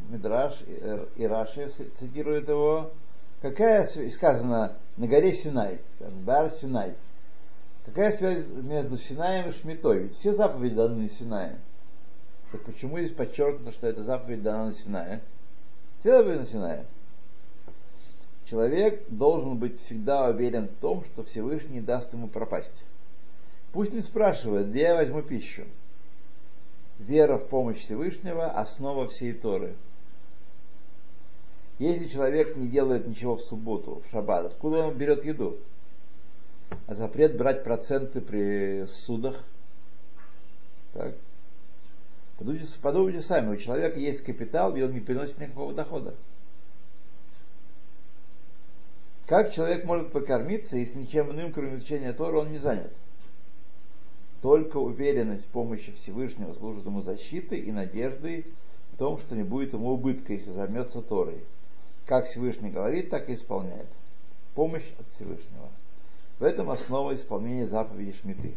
Мидраш 0.10 0.62
э, 0.68 1.06
и 1.16 1.26
Раши, 1.26 1.70
цитирует 1.98 2.50
его, 2.50 2.92
какая 3.42 3.88
сказано 4.10 4.76
на 4.98 5.08
горе 5.08 5.32
Синай, 5.32 5.80
Бар 6.26 6.52
Синай, 6.52 6.96
какая 7.86 8.12
связь 8.12 8.46
между 8.48 8.98
Синаем 8.98 9.50
и 9.50 9.54
Шмитой? 9.54 10.00
Ведь 10.00 10.18
все 10.18 10.34
заповеди 10.34 10.76
даны 10.76 11.04
на 11.04 11.10
Синае. 11.10 11.58
Так 12.52 12.64
почему 12.64 13.00
здесь 13.00 13.16
подчеркнуто, 13.16 13.72
что 13.72 13.88
эта 13.88 14.04
заповедь 14.04 14.44
дана 14.44 14.66
на 14.66 14.74
Синае? 14.74 15.22
Все 16.02 16.22
на 16.22 16.46
Синае. 16.46 16.86
Человек 18.52 19.06
должен 19.08 19.56
быть 19.56 19.80
всегда 19.80 20.28
уверен 20.28 20.68
в 20.68 20.76
том, 20.82 21.06
что 21.06 21.24
Всевышний 21.24 21.80
даст 21.80 22.12
ему 22.12 22.28
пропасть. 22.28 22.84
Пусть 23.72 23.94
не 23.94 24.02
спрашивает, 24.02 24.72
где 24.72 24.82
я 24.82 24.96
возьму 24.96 25.22
пищу. 25.22 25.64
Вера 27.00 27.38
в 27.38 27.48
помощь 27.48 27.78
Всевышнего– 27.78 28.52
основа 28.52 29.08
всей 29.08 29.32
Торы. 29.32 29.76
Если 31.80 32.08
человек 32.10 32.58
не 32.58 32.68
делает 32.68 33.08
ничего 33.08 33.38
в 33.38 33.42
субботу, 33.42 34.02
в 34.06 34.12
шаббат, 34.12 34.48
откуда 34.48 34.88
он 34.88 34.98
берет 34.98 35.24
еду? 35.24 35.58
А 36.88 36.94
запрет 36.94 37.38
брать 37.38 37.64
проценты 37.64 38.20
при 38.20 38.86
судах. 38.88 39.46
Так. 40.92 41.16
Подумайте, 42.38 42.68
подумайте 42.82 43.22
сами, 43.22 43.54
у 43.54 43.58
человека 43.58 43.98
есть 43.98 44.26
капитал, 44.26 44.76
и 44.76 44.82
он 44.82 44.92
не 44.92 45.00
приносит 45.00 45.38
никакого 45.40 45.74
дохода. 45.74 46.16
Как 49.32 49.54
человек 49.54 49.86
может 49.86 50.12
покормиться, 50.12 50.76
если 50.76 51.00
ничем 51.00 51.32
иным, 51.32 51.54
кроме 51.54 51.78
изучения 51.78 52.12
Тора, 52.12 52.40
он 52.40 52.52
не 52.52 52.58
занят? 52.58 52.92
Только 54.42 54.76
уверенность 54.76 55.46
в 55.46 55.52
помощи 55.52 55.94
Всевышнего 55.94 56.52
служит 56.52 56.86
ему 56.86 57.02
защитой 57.02 57.62
и 57.62 57.72
надеждой 57.72 58.46
в 58.92 58.98
том, 58.98 59.20
что 59.20 59.34
не 59.38 59.44
будет 59.44 59.72
ему 59.72 59.92
убытка, 59.92 60.34
если 60.34 60.52
займется 60.52 61.02
Торой. 61.02 61.38
Как 62.06 62.28
Всевышний 62.28 62.72
говорит, 62.72 63.10
так 63.10 63.30
и 63.30 63.36
исполняет. 63.36 63.88
Помощь 64.54 64.92
от 65.00 65.08
Всевышнего. 65.16 65.70
В 66.40 66.44
этом 66.44 66.70
основа 66.70 67.16
исполнения 67.16 67.68
заповеди 67.68 68.14
Шмиты 68.20 68.54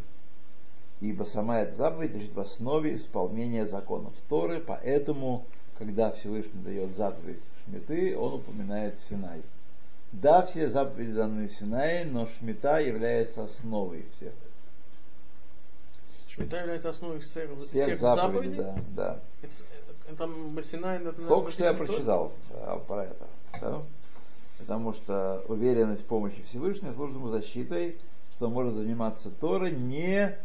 ибо 1.00 1.23
сама 1.23 1.61
эта 1.61 1.76
заповедь 1.76 2.14
лежит 2.14 2.35
в 2.35 2.40
основе 2.40 2.97
исполнения 2.97 3.64
законов 3.64 4.12
Торы, 4.28 4.59
поэтому, 4.59 5.45
когда 5.78 6.11
Всевышний 6.11 6.62
дает 6.64 6.97
заповедь 6.97 7.38
Шмиты, 7.64 8.19
он 8.19 8.35
упоминает 8.35 8.99
Синай. 9.09 9.40
Да, 10.23 10.42
все 10.42 10.71
заповеди 10.71 11.12
даны 11.12 11.49
Синае, 11.49 12.04
но 12.04 12.28
Шмита 12.38 12.78
является 12.78 13.44
основой 13.44 14.06
всех. 14.16 14.33
Шмита 16.28 16.59
является 16.59 16.90
основой 16.90 17.18
всех, 17.18 17.50
Всех, 17.68 17.85
всех 17.87 18.00
заповедей, 18.00 18.56
да, 18.56 18.76
да. 18.94 19.21
Это, 19.42 19.52
это, 20.06 20.16
там 20.16 20.54
Басинай, 20.54 20.99
это, 20.99 21.12
Только 21.12 21.50
что 21.50 21.64
я 21.64 21.75
прочитал 21.75 22.33
а, 22.52 22.78
про 22.78 23.04
это. 23.06 23.26
да. 23.61 23.83
Потому 24.59 24.94
что 24.94 25.44
уверенность 25.49 26.02
в 26.02 26.06
помощи 26.06 26.42
Всевышнего 26.49 26.92
служит 26.94 27.16
ему 27.16 27.28
защитой, 27.28 27.97
что 28.37 28.49
может 28.49 28.75
заниматься 28.75 29.30
Торой, 29.30 29.73
не 29.73 30.38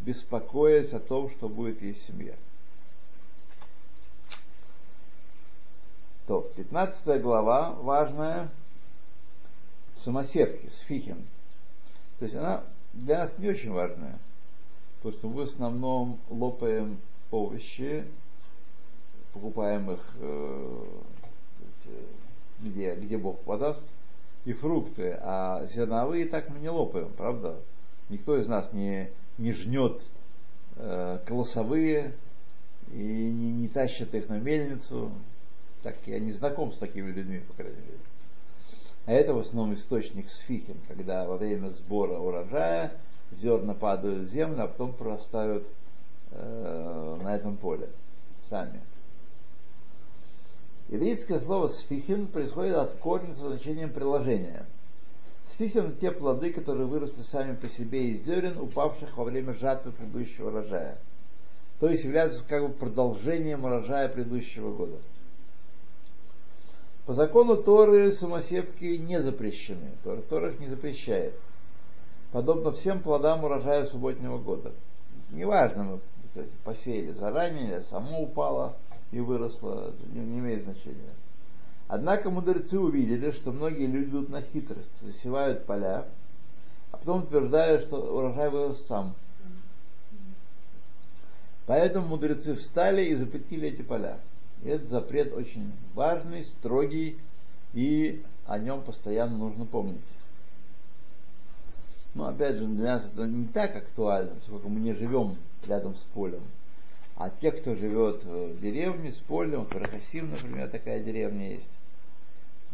беспокоясь 0.00 0.92
о 0.92 1.00
том, 1.00 1.28
что 1.30 1.48
будет 1.48 1.82
есть 1.82 2.06
семья. 2.06 2.34
То, 6.28 6.42
15 6.56 7.20
глава, 7.20 7.72
важная, 7.72 8.48
самосевки, 10.08 10.70
сфихим. 10.70 11.26
То 12.18 12.24
есть 12.24 12.34
она 12.34 12.64
для 12.94 13.18
нас 13.18 13.38
не 13.38 13.48
очень 13.50 13.70
важная, 13.70 14.18
потому 14.96 15.14
что 15.14 15.28
мы 15.28 15.34
в 15.34 15.40
основном 15.40 16.18
лопаем 16.30 16.98
овощи, 17.30 18.06
покупаем 19.34 19.90
их 19.90 20.00
э, 20.18 20.84
где, 22.60 22.94
где 22.94 23.18
Бог 23.18 23.38
подаст, 23.40 23.84
и 24.46 24.54
фрукты, 24.54 25.18
а 25.20 25.66
зерновые 25.66 26.24
так 26.24 26.48
мы 26.48 26.58
не 26.58 26.70
лопаем, 26.70 27.12
правда? 27.14 27.60
Никто 28.08 28.38
из 28.38 28.46
нас 28.46 28.72
не, 28.72 29.10
не 29.36 29.52
жнет 29.52 30.00
э, 30.76 31.18
колосовые 31.26 32.14
и 32.92 32.96
не, 32.96 33.52
не 33.52 33.68
тащит 33.68 34.14
их 34.14 34.30
на 34.30 34.38
мельницу. 34.38 35.12
Так 35.82 35.96
я 36.06 36.18
не 36.18 36.32
знаком 36.32 36.72
с 36.72 36.78
такими 36.78 37.10
людьми, 37.10 37.40
по 37.40 37.52
крайней 37.52 37.76
мере. 37.76 37.98
А 39.06 39.12
это 39.12 39.34
в 39.34 39.38
основном 39.38 39.74
источник 39.74 40.30
с 40.30 40.38
фихим, 40.38 40.76
когда 40.86 41.26
во 41.26 41.36
время 41.36 41.68
сбора 41.70 42.18
урожая 42.18 42.92
зерна 43.32 43.74
падают 43.74 44.28
в 44.28 44.32
землю, 44.32 44.64
а 44.64 44.66
потом 44.68 44.92
прорастают 44.92 45.66
э, 46.32 47.18
на 47.22 47.34
этом 47.34 47.56
поле 47.56 47.88
сами. 48.48 48.80
Еврейское 50.88 51.38
слово 51.40 51.68
сфихим 51.68 52.26
происходит 52.26 52.76
от 52.76 52.94
корня 52.96 53.34
со 53.34 53.48
значением 53.48 53.90
приложения. 53.90 54.64
Сфихим– 55.52 55.96
те 56.00 56.10
плоды, 56.10 56.52
которые 56.52 56.86
выросли 56.86 57.22
сами 57.22 57.54
по 57.54 57.68
себе 57.68 58.10
из 58.10 58.24
зерен, 58.24 58.58
упавших 58.58 59.16
во 59.16 59.24
время 59.24 59.52
жатвы 59.54 59.92
предыдущего 59.92 60.48
урожая. 60.48 60.98
То 61.80 61.88
есть 61.88 62.04
являются 62.04 62.42
как 62.46 62.66
бы 62.66 62.72
продолжением 62.72 63.64
урожая 63.64 64.08
предыдущего 64.08 64.72
года. 64.72 64.96
По 67.08 67.14
закону 67.14 67.56
Торы 67.56 68.12
самосевки 68.12 68.98
не 68.98 69.22
запрещены. 69.22 69.92
Тора, 70.04 70.20
Тора 70.20 70.50
их 70.50 70.60
не 70.60 70.68
запрещает. 70.68 71.32
Подобно 72.32 72.70
всем 72.70 73.00
плодам 73.00 73.44
урожая 73.44 73.86
субботнего 73.86 74.36
года. 74.36 74.72
Неважно, 75.30 76.00
мы 76.36 76.44
посеяли 76.64 77.12
заранее, 77.12 77.80
само 77.80 78.20
упало– 78.20 78.76
и 79.10 79.20
выросла, 79.20 79.94
не, 80.12 80.20
не 80.20 80.38
имеет 80.40 80.64
значения. 80.64 81.14
Однако 81.86 82.28
мудрецы 82.28 82.78
увидели, 82.78 83.30
что 83.30 83.52
многие 83.52 83.86
люди 83.86 84.10
идут 84.10 84.28
на 84.28 84.42
хитрость, 84.42 84.90
засевают 85.00 85.64
поля, 85.64 86.04
а 86.92 86.98
потом 86.98 87.22
утверждают, 87.22 87.86
что 87.86 87.96
урожай 87.96 88.50
вырос 88.50 88.84
сам. 88.84 89.14
Поэтому 91.64 92.08
мудрецы 92.08 92.54
встали 92.54 93.06
и 93.06 93.14
запретили 93.14 93.68
эти 93.68 93.80
поля. 93.80 94.18
Этот 94.64 94.88
запрет 94.90 95.32
очень 95.32 95.72
важный, 95.94 96.44
строгий, 96.44 97.18
и 97.74 98.22
о 98.46 98.58
нем 98.58 98.82
постоянно 98.82 99.36
нужно 99.36 99.64
помнить. 99.64 100.00
Но 102.14 102.26
опять 102.26 102.56
же, 102.56 102.66
для 102.66 102.96
нас 102.96 103.06
это 103.06 103.26
не 103.26 103.46
так 103.46 103.76
актуально, 103.76 104.34
поскольку 104.34 104.68
мы 104.68 104.80
не 104.80 104.94
живем 104.94 105.36
рядом 105.66 105.94
с 105.94 106.00
полем. 106.14 106.42
А 107.16 107.30
те, 107.30 107.52
кто 107.52 107.74
живет 107.74 108.24
в 108.24 108.60
деревне 108.60 109.12
с 109.12 109.16
полем, 109.16 109.64
в 109.64 109.72
Рахасим, 109.72 110.30
например, 110.30 110.68
такая 110.70 111.02
деревня 111.02 111.52
есть. 111.52 111.68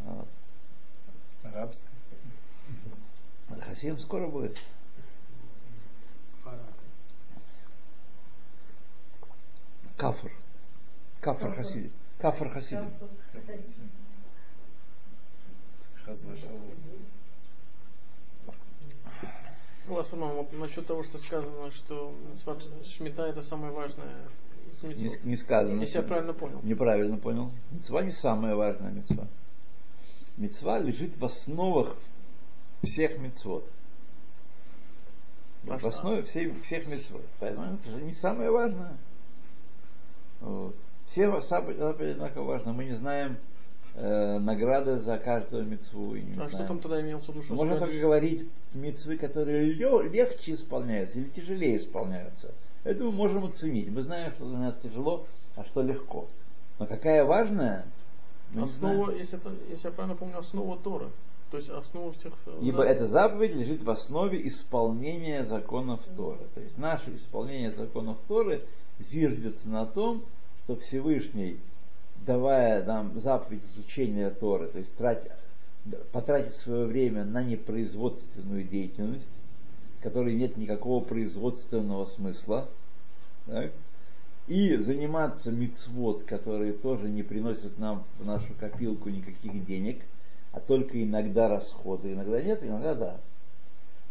Вот. 0.05 0.29
Арабская. 1.42 1.88
Рахасим 3.51 3.99
скоро 3.99 4.27
будет. 4.27 4.57
Кафр. 9.97 10.31
Кафр 11.25 11.55
Хасид. 11.55 11.91
Кафр 12.19 12.51
Хасид. 12.51 12.81
Ну, 19.87 19.95
в 19.95 19.99
основном, 19.99 20.37
вот 20.37 20.53
насчет 20.53 20.87
того, 20.87 21.03
что 21.03 21.17
сказано, 21.17 21.71
что 21.71 22.15
Шмита 22.85 23.23
это 23.23 23.43
самое 23.43 23.73
важное 23.73 24.29
Не, 24.83 25.19
не 25.25 25.37
сказано. 25.37 25.81
Если 25.81 25.97
я 25.97 26.03
правильно 26.03 26.35
понял. 26.35 26.61
Неправильно 26.63 27.17
понял. 27.17 27.51
Мецва 27.71 28.03
не 28.03 28.11
самая 28.11 28.55
важная 28.55 28.91
мецва. 28.91 29.27
Мецва 30.37 30.79
лежит 30.79 31.17
в 31.17 31.25
основах 31.25 31.97
всех 32.83 33.19
мецвод. 33.19 33.67
В 35.63 35.87
основе 35.87 36.23
всей, 36.25 36.53
всех 36.61 36.87
мецвод. 36.87 37.25
Поэтому 37.41 37.77
это 37.77 37.91
же 37.91 38.03
не 38.03 38.13
самое 38.13 38.51
важное. 38.51 38.99
Вот. 40.41 40.77
Все 41.14 41.31
заповеди 41.40 42.11
одинаково 42.11 42.44
важно. 42.44 42.72
Мы 42.72 42.87
не 42.87 42.96
знаем 42.96 43.37
э, 43.94 44.38
награды 44.40 44.98
за 44.98 45.16
каждую 45.16 45.64
мецву. 45.64 46.16
А 46.40 46.48
что 46.48 46.66
там 46.66 46.81
тогда 46.81 47.00
имелся 47.00 47.31
виду? 47.31 47.44
что 47.44 47.55
Можно 47.55 47.79
только 47.79 48.00
говорить 48.00 48.48
мецвы, 48.72 49.16
которые 49.16 49.74
легче 49.74 50.55
исполняются 50.55 51.16
или 51.16 51.29
тяжелее 51.29 51.77
исполняются. 51.77 52.53
Это 52.83 53.05
мы 53.05 53.12
можем 53.12 53.44
оценить. 53.44 53.88
Мы 53.90 54.03
знаем, 54.03 54.33
что 54.33 54.48
для 54.48 54.59
нас 54.59 54.74
тяжело, 54.83 55.24
а 55.55 55.62
что 55.62 55.83
легко. 55.83 56.27
Но 56.81 56.87
какая 56.87 57.24
важная, 57.24 57.87
мы 58.50 58.64
Основа, 58.64 59.12
если, 59.12 59.38
это, 59.38 59.53
если 59.70 59.87
я 59.87 59.92
правильно 59.92 60.16
помню, 60.16 60.38
основа 60.38 60.77
Торы. 60.79 61.11
То 61.53 61.59
есть 61.59 61.70
основа 61.70 62.12
всех... 62.14 62.33
э, 62.46 62.59
Ибо 62.61 62.79
да, 62.79 62.90
эта 62.90 63.07
заповедь 63.07 63.55
лежит 63.55 63.85
в 63.85 63.90
основе 63.90 64.48
исполнения 64.48 65.44
законов 65.44 66.00
Торы. 66.16 66.40
То 66.57 66.61
есть 66.61 66.77
наше 66.77 67.14
исполнение 67.14 67.70
законов 67.70 68.18
Торы 68.27 68.64
зиждется 68.98 69.68
на 69.68 69.87
том, 69.87 70.24
что 70.64 70.77
Всевышний, 70.77 71.59
давая 72.27 72.83
нам 72.85 73.18
заповедь 73.20 73.62
изучения 73.74 74.31
Торы, 74.31 74.68
то 74.68 74.79
есть 74.79 74.94
тратя, 74.96 75.37
потратить 76.12 76.57
свое 76.57 76.87
время 76.87 77.24
на 77.24 77.42
непроизводственную 77.42 78.64
деятельность, 78.64 79.29
которой 80.00 80.35
нет 80.35 80.57
никакого 80.57 81.05
производственного 81.05 82.07
смысла, 82.07 82.68
так, 83.46 83.72
и 84.46 84.77
заниматься 84.77 85.50
мицвод, 85.50 86.24
которые 86.24 86.72
тоже 86.72 87.09
не 87.09 87.22
приносят 87.22 87.79
нам 87.79 88.05
в 88.18 88.24
нашу 88.24 88.55
копилку 88.55 89.11
никаких 89.11 89.66
денег, 89.66 90.03
а 90.53 90.61
только 90.61 91.03
иногда 91.03 91.48
расходы. 91.48 92.12
Иногда 92.12 92.40
нет, 92.42 92.62
иногда 92.62 92.94
да. 92.94 93.20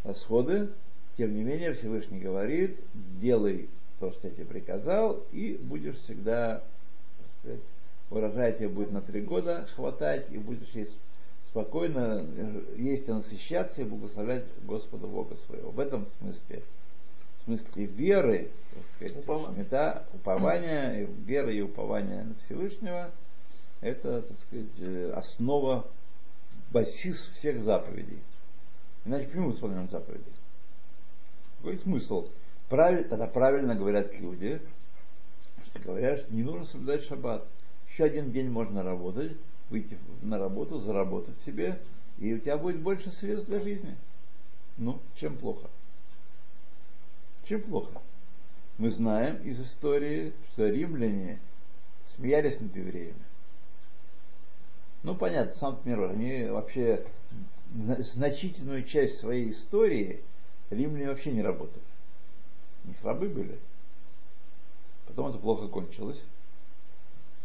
Расходы, 0.03 0.69
тем 1.17 1.35
не 1.35 1.43
менее, 1.43 1.73
Всевышний 1.73 2.19
говорит, 2.19 2.77
делай 2.93 3.69
что 4.11 4.27
я 4.27 4.33
тебе 4.33 4.45
приказал, 4.45 5.23
и 5.31 5.57
будешь 5.61 5.97
всегда, 5.97 6.63
сказать, 7.39 7.59
урожай 8.09 8.53
тебе 8.53 8.69
будет 8.69 8.91
на 8.91 9.01
три 9.01 9.21
года 9.21 9.67
хватать, 9.75 10.31
и 10.31 10.37
будешь 10.37 10.69
есть 10.73 10.97
спокойно 11.53 12.25
есть 12.77 13.07
и 13.07 13.11
насыщаться 13.11 13.81
и 13.81 13.85
благословлять 13.85 14.43
Господа 14.63 15.05
Бога 15.05 15.35
своего. 15.45 15.69
В 15.69 15.79
этом 15.79 16.07
смысле, 16.17 16.63
в 17.39 17.43
смысле 17.45 17.85
веры, 17.85 18.49
сказать, 18.95 19.17
Упование. 19.17 19.61
это 19.61 20.05
упование, 20.13 21.07
и 21.55 21.61
упование 21.61 22.23
на 22.23 22.33
Всевышнего, 22.45 23.11
это, 23.81 24.23
так 24.23 24.37
сказать, 24.47 24.79
э, 24.79 25.11
основа, 25.15 25.85
базис 26.71 27.29
всех 27.35 27.61
заповедей. 27.61 28.19
Иначе 29.05 29.27
почему 29.27 29.47
мы 29.47 29.53
исполняем 29.53 29.89
заповеди? 29.89 30.23
Какой 31.57 31.77
смысл? 31.77 32.29
Правиль, 32.73 33.03
тогда 33.03 33.27
правильно 33.27 33.75
говорят 33.75 34.12
люди, 34.15 34.59
что 35.63 35.79
говорят, 35.79 36.21
что 36.21 36.33
не 36.33 36.41
нужно 36.41 36.65
соблюдать 36.65 37.03
шаббат. 37.03 37.45
Еще 37.88 38.05
один 38.05 38.31
день 38.31 38.49
можно 38.49 38.81
работать, 38.81 39.38
выйти 39.69 39.95
на 40.23 40.39
работу, 40.39 40.79
заработать 40.79 41.39
себе, 41.45 41.79
и 42.17 42.33
у 42.33 42.39
тебя 42.39 42.57
будет 42.57 42.81
больше 42.81 43.12
средств 43.12 43.47
для 43.47 43.59
жизни. 43.59 43.95
Ну, 44.77 44.99
чем 45.17 45.38
плохо? 45.38 45.69
Чем 47.47 47.62
плохо? 47.62 48.01
Мы 48.79 48.89
знаем 48.89 49.36
из 49.43 49.62
истории, 49.62 50.33
что 50.51 50.67
римляне 50.67 51.38
смеялись 52.15 52.59
над 52.59 52.75
евреями. 52.75 53.13
Ну, 55.03 55.13
понятно, 55.13 55.53
сам 55.53 55.79
мир, 55.86 56.09
они 56.09 56.45
вообще 56.45 57.05
зна- 57.71 58.01
значительную 58.01 58.83
часть 58.83 59.19
своей 59.19 59.51
истории 59.51 60.23
римляне 60.71 61.09
вообще 61.09 61.31
не 61.33 61.43
работали. 61.43 61.83
Них 62.85 62.97
рабы 63.03 63.27
были. 63.29 63.57
Потом 65.07 65.27
это 65.27 65.37
плохо 65.37 65.67
кончилось. 65.67 66.21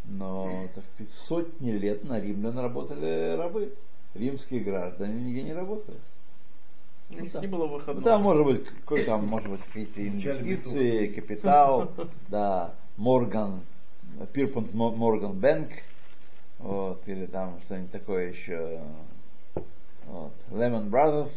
Но 0.04 0.68
так 0.74 0.84
сказать, 0.94 1.12
сотни 1.26 1.70
лет 1.70 2.04
на 2.04 2.20
римлян 2.20 2.58
работали 2.58 3.36
рабы. 3.36 3.74
римские 4.14 4.60
граждане 4.60 5.22
нигде 5.22 5.42
не 5.42 5.52
работают. 5.52 6.00
У 7.10 7.14
них 7.14 7.34
не 7.34 7.46
было 7.46 7.66
выходного. 7.66 8.00
Ну, 8.00 8.04
там 8.04 8.22
может 8.22 8.44
быть, 8.44 8.64
какой 8.66 9.04
там, 9.04 9.26
может 9.26 9.50
быть, 9.50 9.62
какие-то 9.62 10.06
инвестиции, 10.06 11.06
капитал, 11.06 11.90
да, 12.28 12.74
Морган, 12.96 13.62
Пирпунт 14.32 14.74
Морган 14.74 15.32
Бэнк, 15.32 15.70
вот, 16.58 17.02
или 17.06 17.26
там 17.26 17.60
что-нибудь 17.62 17.92
такое 17.92 18.30
еще, 18.30 18.82
вот, 20.06 20.32
Lehman 20.50 20.90
Brothers, 20.90 21.32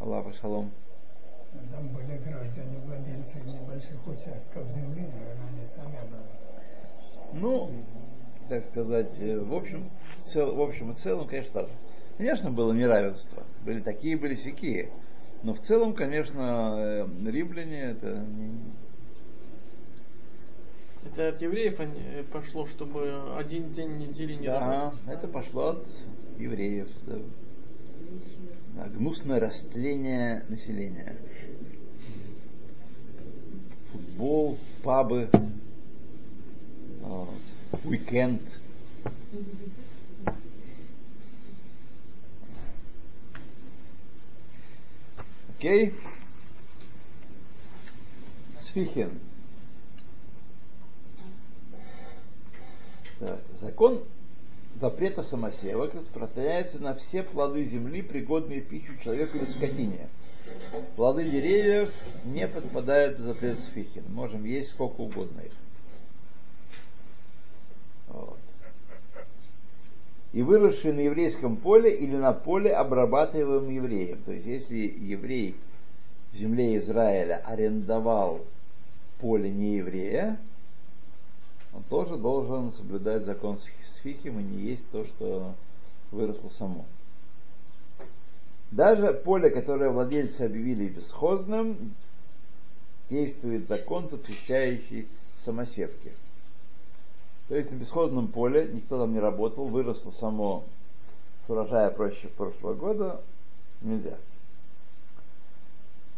Аллах 0.00 0.26
шалом. 0.40 0.70
Там 1.70 1.88
были 1.88 2.18
граждане, 2.18 2.78
владельцы 2.84 3.40
небольших 3.40 4.06
участков 4.06 4.68
земли, 4.70 5.06
наверное, 5.06 5.48
они 5.56 5.64
сами 5.64 5.96
обладали. 5.96 6.38
Ну, 7.32 7.70
так 8.48 8.64
сказать, 8.66 9.12
э, 9.18 9.38
в 9.38 9.54
общем, 9.54 9.90
в, 10.16 10.22
цел, 10.22 10.54
в 10.54 10.60
общем 10.60 10.92
и 10.92 10.94
целом, 10.94 11.26
конечно, 11.26 11.62
так. 11.62 11.70
Конечно, 12.16 12.50
было 12.50 12.72
неравенство. 12.72 13.44
Были 13.64 13.80
такие, 13.80 14.16
были 14.16 14.34
всякие. 14.34 14.90
Но 15.42 15.54
в 15.54 15.60
целом, 15.60 15.94
конечно, 15.94 16.74
э, 16.78 17.06
римляне 17.26 17.80
это 17.80 18.24
это 21.04 21.28
от 21.28 21.40
евреев 21.40 21.80
э, 21.80 22.24
пошло, 22.32 22.66
чтобы 22.66 23.34
один 23.36 23.72
день 23.72 23.98
недели 23.98 24.34
не 24.34 24.46
да, 24.46 24.60
работать. 24.60 25.00
это 25.08 25.28
пошло 25.28 25.68
от 25.70 25.86
евреев. 26.38 26.88
Да. 27.06 27.18
Да, 28.74 28.88
гнусное 28.88 29.40
растление 29.40 30.44
населения. 30.48 31.16
Футбол, 33.92 34.58
пабы, 34.82 35.28
вот, 37.00 37.30
уикенд– 37.84 38.42
Окей? 45.58 45.92
Сфихин. 48.60 49.10
Так, 53.18 53.40
закон 53.60 54.04
запрета 54.80 55.22
самосевок 55.22 55.94
распространяется 55.94 56.78
на 56.78 56.94
все 56.94 57.22
плоды 57.22 57.64
земли, 57.64 58.02
пригодные 58.02 58.60
пищу 58.60 58.92
человеку 59.02 59.38
или 59.38 59.46
скотине. 59.46 60.08
Плоды 60.96 61.24
деревьев 61.24 61.92
не 62.24 62.48
подпадают 62.48 63.18
в 63.18 63.22
запрет 63.22 63.58
сфихин. 63.60 64.04
Можем 64.08 64.44
есть 64.44 64.70
сколько 64.70 65.00
угодно 65.00 65.40
их. 65.40 65.52
Вот 68.08 68.38
и 70.32 70.42
выросший 70.42 70.92
на 70.92 71.00
еврейском 71.00 71.56
поле 71.56 71.94
или 71.94 72.16
на 72.16 72.32
поле, 72.32 72.72
обрабатываемым 72.72 73.70
евреем. 73.70 74.22
То 74.24 74.32
есть, 74.32 74.46
если 74.46 74.76
еврей 74.76 75.56
в 76.32 76.36
земле 76.36 76.76
Израиля 76.76 77.42
арендовал 77.44 78.42
поле 79.20 79.50
не 79.50 79.76
еврея, 79.76 80.38
он 81.72 81.82
тоже 81.84 82.16
должен 82.16 82.72
соблюдать 82.74 83.24
закон 83.24 83.58
с 83.98 84.02
фихим 84.02 84.38
и 84.38 84.42
не 84.42 84.58
есть 84.58 84.88
то, 84.90 85.04
что 85.04 85.54
выросло 86.10 86.50
само. 86.58 86.84
Даже 88.70 89.12
поле, 89.12 89.50
которое 89.50 89.90
владельцы 89.90 90.42
объявили 90.42 90.88
бесхозным, 90.88 91.94
действует 93.10 93.66
закон, 93.68 94.08
запрещающий 94.10 95.08
самосевки. 95.44 96.12
То 97.48 97.56
есть 97.56 97.70
на 97.70 97.76
бесходном 97.76 98.28
поле 98.28 98.68
никто 98.72 98.98
там 98.98 99.14
не 99.14 99.20
работал, 99.20 99.66
выросло 99.68 100.10
само 100.10 100.64
с 101.46 101.50
урожая 101.50 101.90
проще 101.90 102.28
прошлого 102.28 102.74
года, 102.74 103.20
нельзя. 103.80 104.18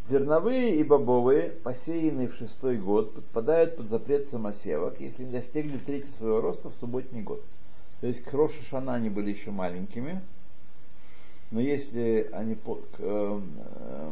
Зерновые 0.09 0.75
и 0.75 0.83
бобовые, 0.83 1.51
посеянные 1.51 2.27
в 2.27 2.35
шестой 2.35 2.79
год, 2.79 3.15
подпадают 3.15 3.77
под 3.77 3.91
запрет 3.91 4.29
самосевок, 4.31 4.99
если 4.99 5.23
не 5.23 5.31
достигли 5.31 5.79
трети 5.79 6.09
своего 6.19 6.41
роста 6.41 6.71
в 6.71 6.75
субботний 6.81 7.23
год. 7.23 7.41
То 8.01 8.07
есть 8.07 8.23
к 8.23 8.33
Роша 8.33 8.63
Шана 8.71 8.95
они 8.95 9.11
были 9.11 9.31
еще 9.31 9.51
маленькими, 9.51 10.23
но 11.51 11.61
если 11.61 12.29
они 12.33 12.55
э, 12.55 12.77
э, 12.99 14.11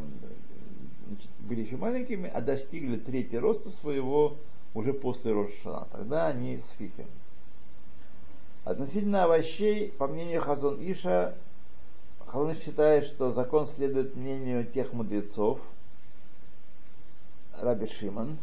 были 1.40 1.62
еще 1.62 1.76
маленькими, 1.76 2.28
а 2.28 2.40
достигли 2.40 2.98
трети 2.98 3.36
роста 3.36 3.70
своего 3.70 4.36
уже 4.74 4.92
после 4.92 5.32
Рошана. 5.32 5.86
Тогда 5.92 6.28
они 6.28 6.58
с 6.58 6.70
фихем. 6.72 7.06
Относительно 8.64 9.24
овощей, 9.24 9.90
по 9.92 10.06
мнению 10.06 10.42
Хазон 10.42 10.78
Иша, 10.80 11.34
Хазон 12.26 12.54
считает, 12.56 13.04
что 13.06 13.32
закон 13.32 13.66
следует 13.66 14.14
мнению 14.14 14.66
тех 14.66 14.92
мудрецов, 14.92 15.58
Раби 17.58 17.86
Шиман, 17.86 18.36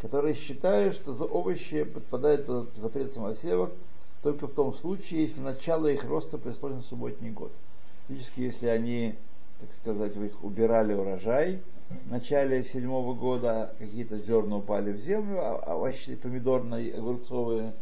которые 0.00 0.34
считают, 0.34 0.94
что 0.94 1.14
за 1.14 1.24
овощи 1.24 1.84
подпадают 1.84 2.46
под 2.46 2.74
запрет 2.76 3.12
самосевок 3.12 3.72
только 4.22 4.46
в 4.46 4.52
том 4.52 4.74
случае, 4.74 5.22
если 5.22 5.40
начало 5.40 5.86
их 5.86 6.04
роста 6.04 6.38
происходит 6.38 6.78
на 6.78 6.82
субботний 6.82 7.30
год. 7.30 7.52
Фактически, 8.08 8.40
если 8.40 8.66
они, 8.66 9.14
так 9.60 9.70
сказать, 9.80 10.16
вы 10.16 10.26
их 10.26 10.44
убирали 10.44 10.94
урожай, 10.94 11.60
в 11.88 12.10
начале 12.10 12.64
седьмого 12.64 13.14
года 13.14 13.72
какие-то 13.78 14.18
зерна 14.18 14.56
упали 14.56 14.92
в 14.92 14.98
землю, 14.98 15.40
а 15.40 15.76
овощи 15.76 16.16
помидорные, 16.16 16.94
огурцовые, 16.94 17.72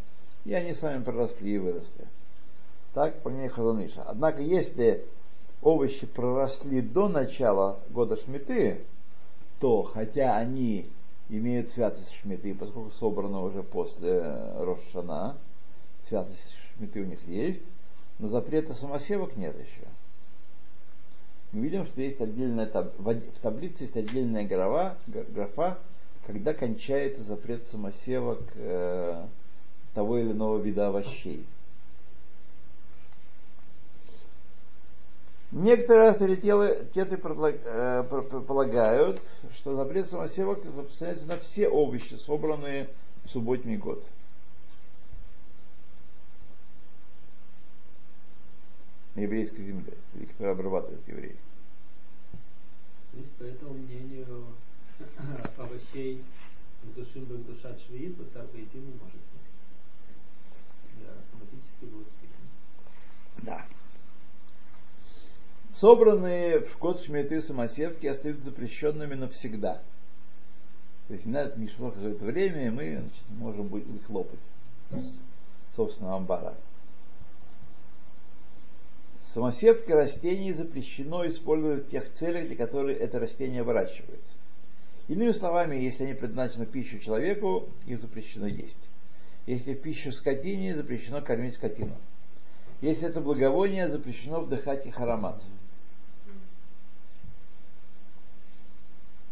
и 0.44 0.52
они 0.52 0.74
сами 0.74 1.02
проросли 1.02 1.54
и 1.54 1.58
выросли. 1.58 2.06
Так, 2.92 3.22
по 3.22 3.30
мнению 3.30 3.50
Хазаныша. 3.50 4.02
Однако, 4.02 4.42
если 4.42 5.04
овощи 5.62 6.06
проросли 6.06 6.82
до 6.82 7.08
начала 7.08 7.80
года 7.90 8.16
Шмиты, 8.16 8.82
то 9.58 9.82
хотя 9.82 10.36
они 10.36 10.90
имеют 11.28 11.70
святость 11.70 12.12
Шмиты, 12.20 12.54
поскольку 12.54 12.90
собрано 12.90 13.42
уже 13.42 13.62
после 13.62 14.20
Рошана, 14.58 15.36
святость 16.08 16.56
Шмиты 16.76 17.00
у 17.02 17.04
них 17.04 17.26
есть, 17.26 17.62
но 18.18 18.28
запрета 18.28 18.74
самосевок 18.74 19.36
нет 19.36 19.54
еще 19.58 19.86
мы 21.54 21.62
видим, 21.62 21.86
что 21.86 22.02
есть 22.02 22.20
отдельная 22.20 22.66
в 22.66 23.40
таблице 23.40 23.84
есть 23.84 23.96
отдельная 23.96 24.44
графа, 24.44 24.96
графа 25.06 25.78
когда 26.26 26.52
кончается 26.52 27.22
запрет 27.22 27.64
самосевок 27.68 28.40
э, 28.56 29.24
того 29.94 30.18
или 30.18 30.32
иного 30.32 30.58
вида 30.58 30.88
овощей. 30.88 31.46
Некоторые 35.54 36.10
авторитеты 36.10 37.16
э, 37.16 38.02
полагают, 38.02 39.22
что 39.54 39.76
запрет 39.76 40.08
самосевок 40.08 40.64
распространяется 40.64 41.28
на 41.28 41.38
все 41.38 41.68
овощи, 41.68 42.14
собранные 42.14 42.90
в 43.24 43.30
субботний 43.30 43.76
год. 43.76 44.04
на 49.14 49.20
еврейской 49.20 49.64
земле, 49.64 49.92
которые 50.12 50.54
обрабатывают 50.54 51.06
евреи. 51.06 51.36
То 53.12 53.18
есть, 53.18 53.30
по 53.34 53.44
этому 53.44 53.74
мнению, 53.74 54.46
овощей 55.56 56.24
душим 56.96 57.26
в 57.26 57.46
душа 57.46 57.76
швеит, 57.76 58.16
по 58.16 58.24
царь 58.24 58.46
не 58.54 58.80
может 58.80 59.14
быть. 59.14 59.44
Да, 61.00 61.12
автоматически 61.12 61.84
будет. 61.84 62.08
Да. 63.42 63.64
Собранные 65.80 66.60
в 66.60 66.78
год 66.78 67.02
шмиты 67.02 67.40
самосевки 67.40 68.06
остаются 68.06 68.44
запрещенными 68.44 69.14
навсегда. 69.14 69.82
То 71.08 71.14
есть, 71.14 71.26
надо 71.26 71.58
не 71.60 71.68
шло 71.68 71.90
какое-то 71.90 72.24
время, 72.24 72.66
и 72.66 72.70
мы 72.70 72.98
значит, 72.98 73.28
можем 73.28 73.68
быть 73.68 73.84
их 73.86 74.08
лопать 74.08 74.38
с 74.90 75.18
собственного 75.76 76.16
амбара. 76.16 76.54
Самосевки 79.34 79.90
растений 79.90 80.52
запрещено 80.52 81.26
использовать 81.26 81.86
в 81.86 81.90
тех 81.90 82.12
целях, 82.12 82.46
для 82.46 82.56
которых 82.56 83.00
это 83.00 83.18
растение 83.18 83.64
выращивается. 83.64 84.32
Иными 85.08 85.32
словами, 85.32 85.76
если 85.76 86.04
они 86.04 86.14
предназначены 86.14 86.66
пищу 86.66 87.00
человеку, 87.00 87.68
их 87.84 88.00
запрещено 88.00 88.46
есть. 88.46 88.78
Если 89.46 89.74
пищу 89.74 90.12
скотине, 90.12 90.76
запрещено 90.76 91.20
кормить 91.20 91.54
скотину. 91.54 91.96
Если 92.80 93.08
это 93.08 93.20
благовоние, 93.20 93.88
запрещено 93.88 94.40
вдыхать 94.40 94.86
их 94.86 94.98
аромат. 94.98 95.42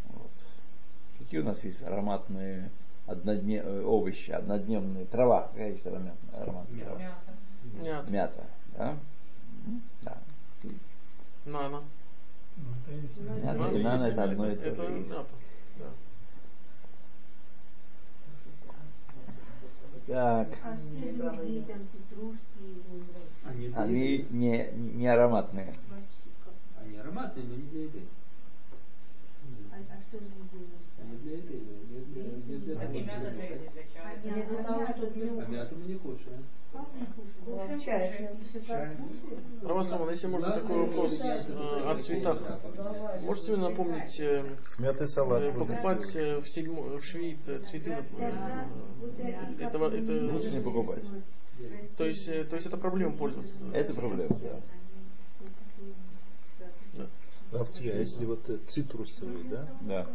Вот. 0.08 0.30
Какие 1.32 1.44
у 1.44 1.48
нас 1.48 1.64
есть 1.64 1.82
ароматные 1.82 2.70
однодне... 3.06 3.62
Э, 3.64 3.82
овощи, 3.84 4.30
однодневные, 4.32 5.06
трава, 5.06 5.48
какая 5.48 5.70
есть 5.70 5.86
аромат? 5.86 6.14
аромат 6.34 6.68
Мята. 6.68 7.14
Мята. 8.10 8.44
Да? 8.76 8.98
Да. 10.02 10.18
Нана. 11.46 11.82
Нана 13.42 13.70
и 13.70 13.82
нана 13.82 14.04
это 14.04 14.24
одно 14.24 14.50
и 14.50 14.56
то 14.56 14.74
же. 14.74 14.82
Это 14.82 14.90
ната. 15.08 15.28
Да. 15.78 15.86
Так. 20.06 20.48
А 23.74 23.82
Они, 23.82 24.26
не, 24.28 24.70
не 24.74 25.06
ароматные. 25.06 25.72
Они 26.78 26.96
ароматные, 26.98 27.46
но 27.46 27.54
не 27.54 27.62
для 27.62 27.84
еды. 27.84 28.02
А, 29.70 29.74
а 29.74 30.00
что 30.08 30.18
другие? 30.18 30.68
Они 31.00 31.16
для 31.18 31.32
еды, 31.36 31.60
не 31.90 32.00
для, 32.00 32.22
не 32.46 32.56
для 32.64 32.74
того, 32.74 32.86
Так 32.86 32.94
и 32.94 32.98
чтобы 33.00 33.12
надо 33.12 33.30
покупать. 33.30 33.48
даете 33.48 33.70
для 33.72 33.82
чая. 33.92 34.04
А 34.04 34.20
Для 34.22 34.36
я- 34.36 34.62
того, 34.62 34.80
а 34.82 34.96
чтобы 34.96 35.18
я- 35.18 35.42
А 35.42 35.48
мяту 35.48 35.74
мы 35.76 35.84
не 35.86 35.94
кушаем. 35.94 36.44
Не 36.74 37.78
если 40.10 40.26
можно 40.26 40.50
такой 40.52 40.78
вопрос 40.86 41.20
э, 41.20 41.90
о 41.90 41.98
цветах. 41.98 42.38
Можете 43.22 43.52
мне 43.56 43.68
напомнить, 43.68 44.20
э, 44.20 44.44
салат. 45.06 45.42
э, 45.42 45.52
покупать 45.52 46.14
в 46.14 46.46
седьмой, 46.46 46.98
в 46.98 47.04
швид 47.04 47.38
цветы, 47.44 47.90
этого, 49.60 49.94
это, 49.94 50.32
Лучше 50.32 50.50
не 50.50 50.60
покупать. 50.60 51.02
то 51.98 52.04
есть, 52.04 52.24
то 52.26 52.56
есть 52.56 52.66
это 52.66 52.76
проблема 52.76 53.16
пользоваться. 53.16 53.54
Это 53.74 53.92
проблема, 53.94 54.34
да. 54.42 54.60
А 57.52 57.64
в 57.64 57.70
тебя, 57.70 57.98
если 57.98 58.24
вот 58.24 58.48
э, 58.48 58.56
цитрусовые, 58.66 59.44
да, 59.44 59.66
Да. 59.82 60.06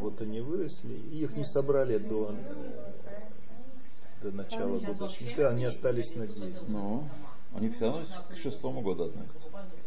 вот 0.00 0.20
они 0.20 0.40
выросли, 0.40 0.92
и 0.94 1.22
их 1.22 1.34
не 1.36 1.44
собрали 1.44 1.96
до, 1.98 2.34
э, 2.34 4.22
до 4.22 4.32
начала 4.32 4.78
года 4.78 5.08
шмиты, 5.08 5.44
они 5.44 5.64
остались 5.64 6.14
на 6.14 6.26
дереве. 6.26 6.58
Ну, 6.68 7.08
они 7.54 7.70
все 7.70 7.86
равно 7.86 8.04
к 8.30 8.36
шестому 8.36 8.82
году 8.82 9.04
относятся. 9.04 9.38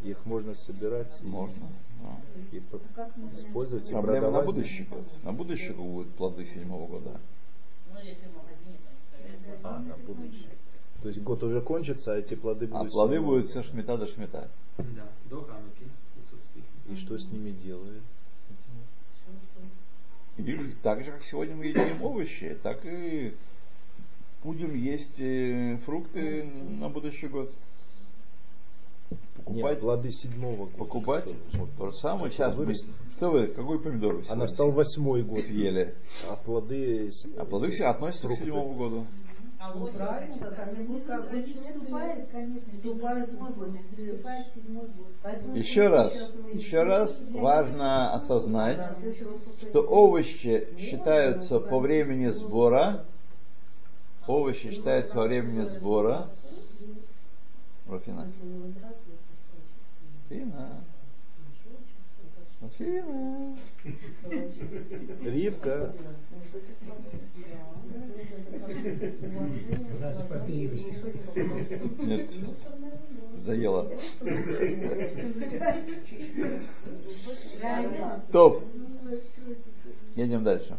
Их 0.04 0.26
можно 0.26 0.56
собирать 0.56 1.16
и- 1.22 1.28
Можно. 1.28 1.68
да. 2.02 2.18
и 2.58 2.60
по- 2.60 2.80
использовать 3.36 3.88
и 3.90 3.92
Проблема 3.94 4.14
на 4.14 4.22
продавать. 4.40 4.46
будущий 4.48 4.84
год. 4.86 5.04
На 5.24 5.32
будущий 5.34 5.70
год 5.74 5.86
будут 5.86 6.14
плоды 6.16 6.46
седьмого 6.46 6.88
года. 6.88 7.20
Ну, 7.94 8.00
А, 9.64 9.80
на 9.80 9.96
будущее. 9.98 10.50
То 11.04 11.10
есть 11.10 11.22
год 11.22 11.44
уже 11.44 11.62
кончится, 11.62 12.14
а 12.14 12.18
эти 12.18 12.34
плоды 12.36 12.66
А 12.72 12.78
будут... 12.80 12.94
плоды 12.94 13.16
всё- 13.18 13.24
будут 13.26 13.48
все 13.50 13.64
шмета 13.64 13.98
до 13.98 14.08
шмета. 14.08 14.50
Да, 14.78 15.08
до 15.30 15.42
Хануки. 15.44 15.88
И 16.90 16.96
что 16.96 17.18
с 17.18 17.26
ними 17.32 17.52
делают? 17.52 18.04
И 20.38 20.74
так 20.82 21.04
же, 21.04 21.12
как 21.12 21.24
сегодня 21.24 21.56
мы 21.56 21.66
едим 21.66 22.02
овощи, 22.02 22.58
так 22.64 22.80
и 22.86 23.34
будем 24.44 24.74
есть 24.74 25.20
э, 25.20 25.78
фрукты 25.86 26.44
на 26.44 26.90
будущий 26.90 27.28
год. 27.28 27.52
Покупать, 29.36 29.72
Нет, 29.74 29.80
плоды 29.82 30.12
седьмого 30.12 30.56
года. 30.56 30.78
покупать. 30.78 31.26
Вот 31.54 31.70
то 31.78 31.90
же 31.90 31.98
самое. 31.98 32.32
Сейчас 32.32 32.54
мы, 32.56 32.66
выросли. 32.66 32.90
что 33.18 33.32
вы, 33.32 33.48
какой 33.48 33.80
помидор 33.80 34.14
вы 34.16 34.22
А 34.22 34.24
сегодня 34.24 34.42
настал 34.44 34.72
восьмой 34.72 35.24
год. 35.24 35.44
съели? 35.46 35.96
А 36.30 36.36
плоды... 36.36 37.10
А 37.38 37.46
плоды 37.46 37.72
все 37.72 37.86
относятся 37.86 38.30
к 38.30 38.34
седьмому 38.34 38.76
году. 38.76 39.08
А 39.60 39.74
Ну, 39.74 39.82
вот 39.82 39.92
правильно, 39.92 40.38
как 40.40 40.68
они 40.68 40.88
будут 40.88 41.04
как 41.06 41.30
бы 41.30 41.44
Вступает, 41.44 42.28
конечно, 42.32 42.72
Вступает 42.72 43.30
седьмой 43.30 43.52
год. 43.54 43.70
Вступает 43.98 44.48
седьмой 44.48 44.86
год. 44.88 45.12
Поэтому 45.22 45.56
Еще 45.56 45.88
раз, 45.88 46.32
еще 46.54 46.84
раз 46.84 47.22
важно 47.34 48.14
осознать, 48.14 48.80
что 49.62 49.82
овощи 49.82 50.68
считаются 50.80 51.60
по 51.60 51.80
времени 51.80 52.30
сбора, 52.30 53.04
овощи 54.28 54.72
считаются 54.72 55.18
во 55.18 55.26
времени 55.26 55.64
сбора, 55.66 56.30
Руфина, 57.90 58.28
Фина, 60.30 60.84
Фина, 62.78 63.58
Ривка. 65.22 65.94
Нет, 72.00 72.32
заела. 73.38 73.90
Топ. 78.32 78.64
Едем 80.16 80.44
дальше. 80.44 80.78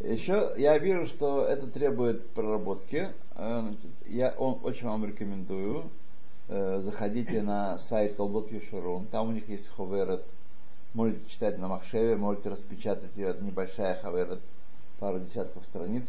Еще 0.00 0.54
я 0.56 0.78
вижу, 0.78 1.06
что 1.06 1.44
это 1.44 1.66
требует 1.66 2.30
проработки. 2.30 3.10
Э, 3.34 3.72
Я 4.06 4.30
он, 4.38 4.58
очень 4.62 4.86
вам 4.86 5.04
рекомендую. 5.04 5.90
Э, 6.48 6.80
Заходите 6.82 7.42
на 7.42 7.78
сайт 7.78 8.16
Толбот 8.16 8.50
Юшурун. 8.50 9.06
Там 9.06 9.28
у 9.28 9.32
них 9.32 9.48
есть 9.48 9.68
ховерет. 9.68 10.24
Можете 10.94 11.20
читать 11.28 11.58
на 11.58 11.68
Махшеве, 11.68 12.16
можете 12.16 12.48
распечатать 12.48 13.14
ее. 13.16 13.28
Это 13.28 13.44
небольшая 13.44 14.00
ховерет, 14.00 14.40
пару 14.98 15.20
десятков 15.20 15.62
страниц, 15.64 16.04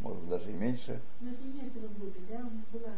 может 0.00 0.28
даже 0.28 0.50
и 0.50 0.54
меньше. 0.54 1.00
Но 1.20 1.30
это 1.30 1.42
нет 1.44 1.72
работы, 1.74 2.18
да? 2.28 2.40
Была. 2.70 2.92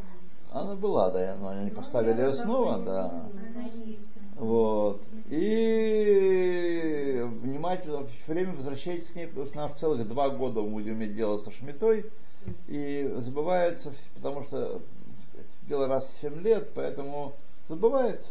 Она 0.52 0.74
была, 0.74 1.10
да, 1.10 1.36
но 1.40 1.50
они 1.50 1.70
поставили 1.70 2.20
ее 2.20 2.34
снова, 2.34 2.78
да. 2.80 3.24
Вот. 4.34 5.00
И 5.28 7.24
внимательно 7.42 8.04
все 8.06 8.32
время 8.32 8.54
возвращайтесь 8.54 9.06
к 9.06 9.14
ней, 9.14 9.28
потому 9.28 9.46
что 9.46 9.58
она 9.60 9.68
в 9.68 9.76
целых 9.76 10.08
два 10.08 10.30
года 10.30 10.60
мы 10.60 10.70
будем 10.70 10.94
иметь 10.94 11.14
дело 11.14 11.38
со 11.38 11.52
шмитой. 11.52 12.06
И 12.66 13.14
забывается, 13.18 13.92
потому 14.14 14.42
что 14.42 14.80
дело 15.62 15.86
раз 15.88 16.06
в 16.06 16.20
7 16.20 16.40
лет, 16.42 16.70
поэтому 16.74 17.34
забывается. 17.68 18.28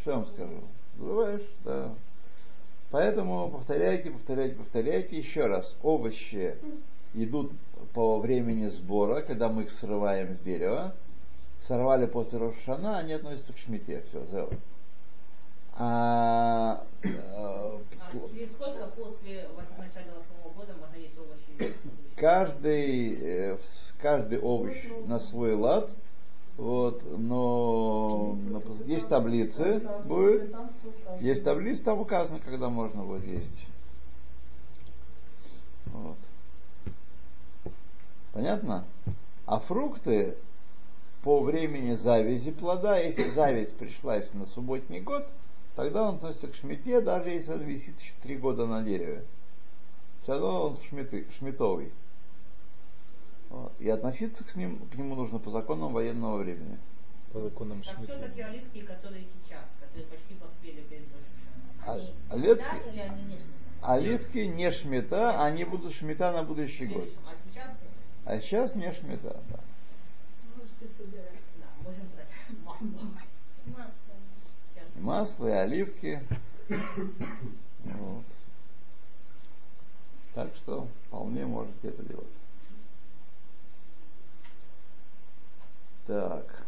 Что 0.00 0.10
я 0.10 0.16
вам 0.18 0.26
скажу? 0.26 0.60
Забываешь, 0.98 1.48
да. 1.64 1.90
Поэтому 2.90 3.50
повторяйте, 3.50 4.10
повторяйте, 4.10 4.54
повторяйте 4.56 5.16
еще 5.16 5.46
раз. 5.46 5.76
Овощи 5.82 6.56
идут 7.14 7.52
по 7.94 8.18
времени 8.18 8.68
сбора, 8.68 9.22
когда 9.22 9.48
мы 9.48 9.62
их 9.62 9.70
срываем 9.70 10.34
с 10.34 10.40
дерева. 10.40 10.94
Сорвали 11.66 12.06
после 12.06 12.38
Рошана, 12.38 12.98
они 12.98 13.12
относятся 13.12 13.52
к 13.52 13.58
шмите. 13.58 14.02
Все, 14.10 14.24
зело. 14.30 14.50
А, 15.74 16.84
э, 17.02 17.08
А 17.14 17.78
через 18.34 18.52
сколько 18.52 18.86
после 18.88 19.48
начала 19.78 20.18
восьмого 20.18 20.54
года 20.54 20.74
можно 20.78 20.96
есть 20.96 21.14
овощи? 21.18 21.74
каждый, 22.16 23.18
э, 23.20 23.56
каждый 24.00 24.38
овощ 24.38 24.76
на 25.06 25.18
свой 25.18 25.54
лад, 25.54 25.88
вот, 26.56 27.02
но 27.18 28.36
есть 28.86 29.08
таблицы, 29.08 29.82
будет, 30.04 30.54
есть 31.20 31.44
таблицы, 31.44 31.82
там 31.82 32.00
указано, 32.00 32.40
когда 32.40 32.68
можно 32.68 33.02
будет 33.02 33.24
есть. 33.26 33.66
Вот. 35.86 36.16
Понятно? 38.32 38.84
А 39.46 39.58
фрукты 39.58 40.36
по 41.22 41.40
времени 41.40 41.94
завязи 41.94 42.50
плода, 42.50 42.98
если 42.98 43.30
зависть 43.30 43.76
пришлась 43.76 44.32
на 44.34 44.46
субботний 44.46 45.00
год, 45.00 45.26
тогда 45.76 46.08
он 46.08 46.16
относится 46.16 46.48
к 46.48 46.54
шмите, 46.54 47.00
даже 47.00 47.30
если 47.30 47.52
он 47.52 47.60
висит 47.60 47.98
еще 48.00 48.12
три 48.22 48.36
года 48.36 48.66
на 48.66 48.82
дереве. 48.82 49.24
Тогда 50.26 50.46
он 50.46 50.76
шмиты, 50.76 51.26
шмитовый. 51.38 51.92
И 53.78 53.88
относиться 53.88 54.42
к, 54.44 54.56
ним, 54.56 54.78
к 54.90 54.94
нему 54.94 55.14
нужно 55.14 55.38
по 55.38 55.50
законам 55.50 55.92
военного 55.92 56.38
времени. 56.38 56.78
По 57.32 57.40
законам 57.40 57.82
Так 57.82 57.96
Шмидта. 57.96 58.14
все-таки 58.18 58.40
оливки, 58.40 58.80
которые 58.82 59.24
сейчас, 59.24 59.64
которые 59.80 60.06
почти 60.06 60.34
поспели 60.34 60.80
перед 60.82 61.04
А- 61.84 61.94
они 61.94 62.14
оливки? 62.30 62.64
или 62.92 63.00
они 63.00 63.22
не 63.24 63.36
шмита? 63.36 63.42
Оливки 63.82 64.38
не 64.38 64.70
шмита, 64.70 65.44
они 65.44 65.64
будут 65.64 65.92
шмита 65.94 66.32
на 66.32 66.42
будущий 66.44 66.86
год. 66.86 67.08
А 67.26 67.34
сейчас, 67.50 67.70
А 68.24 68.40
сейчас 68.40 68.74
не 68.76 68.92
шмита. 68.92 69.40
Да. 69.50 69.60
можете 70.56 70.94
собирать. 70.96 71.40
Да, 71.58 71.66
можем 71.84 72.06
брать 72.14 72.28
масло. 72.64 73.08
Масло. 73.66 73.92
Сейчас. 74.74 74.88
И 74.96 75.00
масло, 75.00 75.46
и 75.48 75.50
оливки. 75.50 76.22
Вот. 77.84 78.24
Так 80.34 80.54
что 80.56 80.86
вполне 81.08 81.44
можете 81.44 81.88
это 81.88 82.02
делать. 82.04 82.26
Так. 86.06 86.64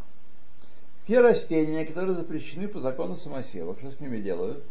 Те 1.06 1.20
растения, 1.20 1.84
которые 1.84 2.16
запрещены 2.16 2.68
по 2.68 2.80
закону 2.80 3.16
самосева, 3.16 3.76
что 3.78 3.90
с 3.90 4.00
ними 4.00 4.20
делают? 4.20 4.64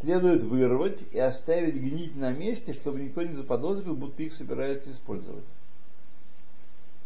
Следует 0.00 0.42
вырвать 0.42 0.98
и 1.12 1.18
оставить 1.18 1.74
гнить 1.76 2.16
на 2.16 2.30
месте, 2.32 2.74
чтобы 2.74 3.00
никто 3.00 3.22
не 3.22 3.34
заподозрил, 3.34 3.94
будто 3.94 4.22
их 4.22 4.34
собираются 4.34 4.90
использовать. 4.90 5.44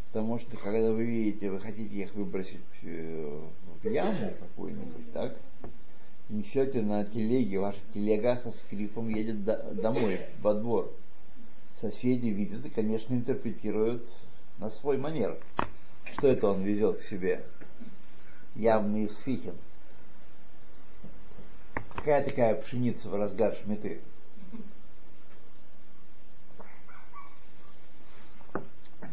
Потому 0.09 0.41
что, 0.41 0.57
когда 0.57 0.91
вы 0.91 1.05
видите, 1.05 1.51
вы 1.51 1.61
хотите 1.61 1.95
их 1.95 2.13
выбросить 2.15 2.59
э, 2.83 3.41
в 3.81 3.89
яму 3.89 4.33
какую-нибудь, 4.41 5.13
так? 5.13 5.37
Несете 6.29 6.83
на 6.83 7.05
телеге, 7.05 7.61
ваша 7.61 7.79
телега 7.95 8.37
со 8.37 8.51
скрипом 8.51 9.09
едет 9.09 9.45
до- 9.45 9.63
домой, 9.73 10.21
во 10.43 10.55
двор. 10.55 10.93
Соседи 11.81 12.27
видят 12.27 12.67
и, 12.67 12.71
конечно, 12.71 13.15
интерпретируют 13.15 14.05
на 14.59 14.69
свой 14.69 14.99
манер. 14.99 15.39
Что 16.21 16.29
это 16.29 16.49
он 16.49 16.63
везет 16.65 16.99
к 16.99 17.03
себе? 17.05 17.43
Явно 18.55 19.05
из 19.05 19.19
фихин. 19.21 19.55
Какая 21.97 22.23
такая 22.23 22.57
пшеница 22.57 23.09
в 23.09 23.17
разгар 23.17 23.55
шметы? 23.55 24.03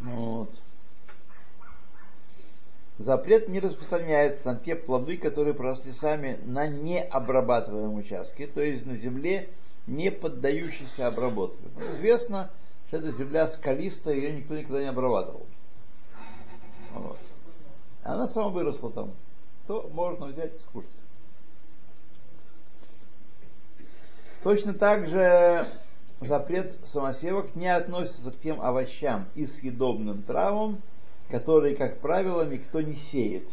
Вот. 0.01 0.53
Запрет 2.99 3.47
не 3.47 3.61
распространяется 3.61 4.45
на 4.45 4.59
те 4.59 4.75
плоды, 4.75 5.15
которые 5.15 5.53
проросли 5.53 5.93
сами 5.93 6.37
на 6.43 6.67
необрабатываемом 6.67 7.95
участке, 7.95 8.47
то 8.47 8.59
есть 8.59 8.85
на 8.85 8.97
земле, 8.97 9.47
не 9.85 10.11
поддающейся 10.11 11.07
обработке. 11.07 11.63
Известно, 11.93 12.51
что 12.89 12.97
эта 12.97 13.13
земля 13.13 13.47
скалистая, 13.47 14.15
ее 14.15 14.33
никто 14.33 14.57
никогда 14.57 14.81
не 14.81 14.89
обрабатывал. 14.89 15.47
Вот. 16.97 17.19
Она 18.03 18.27
сама 18.27 18.49
выросла 18.49 18.91
там. 18.91 19.11
То 19.67 19.89
можно 19.93 20.27
взять 20.27 20.55
и 20.55 20.57
скушать. 20.57 20.89
Точно 24.43 24.73
так 24.73 25.07
же 25.07 25.69
запрет 26.21 26.77
самосевок 26.85 27.55
не 27.55 27.67
относится 27.67 28.31
к 28.31 28.39
тем 28.39 28.61
овощам 28.61 29.27
и 29.35 29.45
съедобным 29.45 30.23
травам, 30.23 30.81
которые, 31.29 31.75
как 31.75 31.99
правило, 31.99 32.47
никто 32.47 32.81
не 32.81 32.95
сеет. 32.95 33.47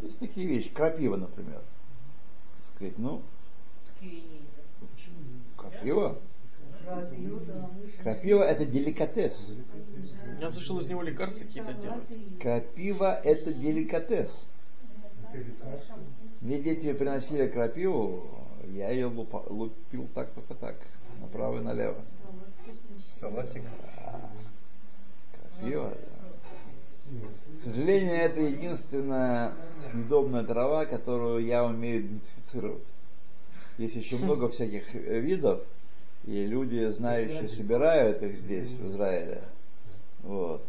Есть 0.00 0.18
такие 0.20 0.46
вещи, 0.46 0.70
крапива, 0.70 1.16
например. 1.16 1.60
Сказать, 2.76 2.98
ну, 2.98 3.22
крапива? 5.56 6.18
Крапива 8.02 8.42
это 8.42 8.64
деликатес. 8.64 9.52
Я 10.40 10.52
слышал, 10.52 10.80
из 10.80 10.88
него 10.88 11.02
лекарства 11.02 11.44
какие-то 11.44 11.72
делают. 11.74 12.04
Крапива 12.40 13.20
это 13.24 13.52
деликатес. 13.52 14.30
Мне 16.40 16.60
дети 16.60 16.92
приносили 16.92 17.48
крапиву, 17.48 18.26
я 18.68 18.90
ее 18.90 19.06
лупил 19.06 20.08
так 20.14 20.30
только 20.32 20.54
так, 20.54 20.76
направо 21.20 21.58
и 21.58 21.62
налево. 21.62 22.02
Салатик. 23.10 23.62
Крапива. 25.32 25.94
К 27.60 27.64
сожалению, 27.64 28.14
это 28.14 28.40
единственная 28.40 29.52
съедобная 29.90 30.44
трава, 30.44 30.86
которую 30.86 31.44
я 31.44 31.64
умею 31.64 32.02
идентифицировать. 32.02 32.84
Есть 33.78 33.96
еще 33.96 34.16
много 34.24 34.48
всяких 34.48 34.94
видов, 34.94 35.62
и 36.28 36.44
люди, 36.44 36.90
знающие, 36.90 37.48
собирают 37.48 38.22
их 38.22 38.36
здесь, 38.36 38.68
в 38.68 38.90
Израиле. 38.90 39.42
Вот. 40.22 40.62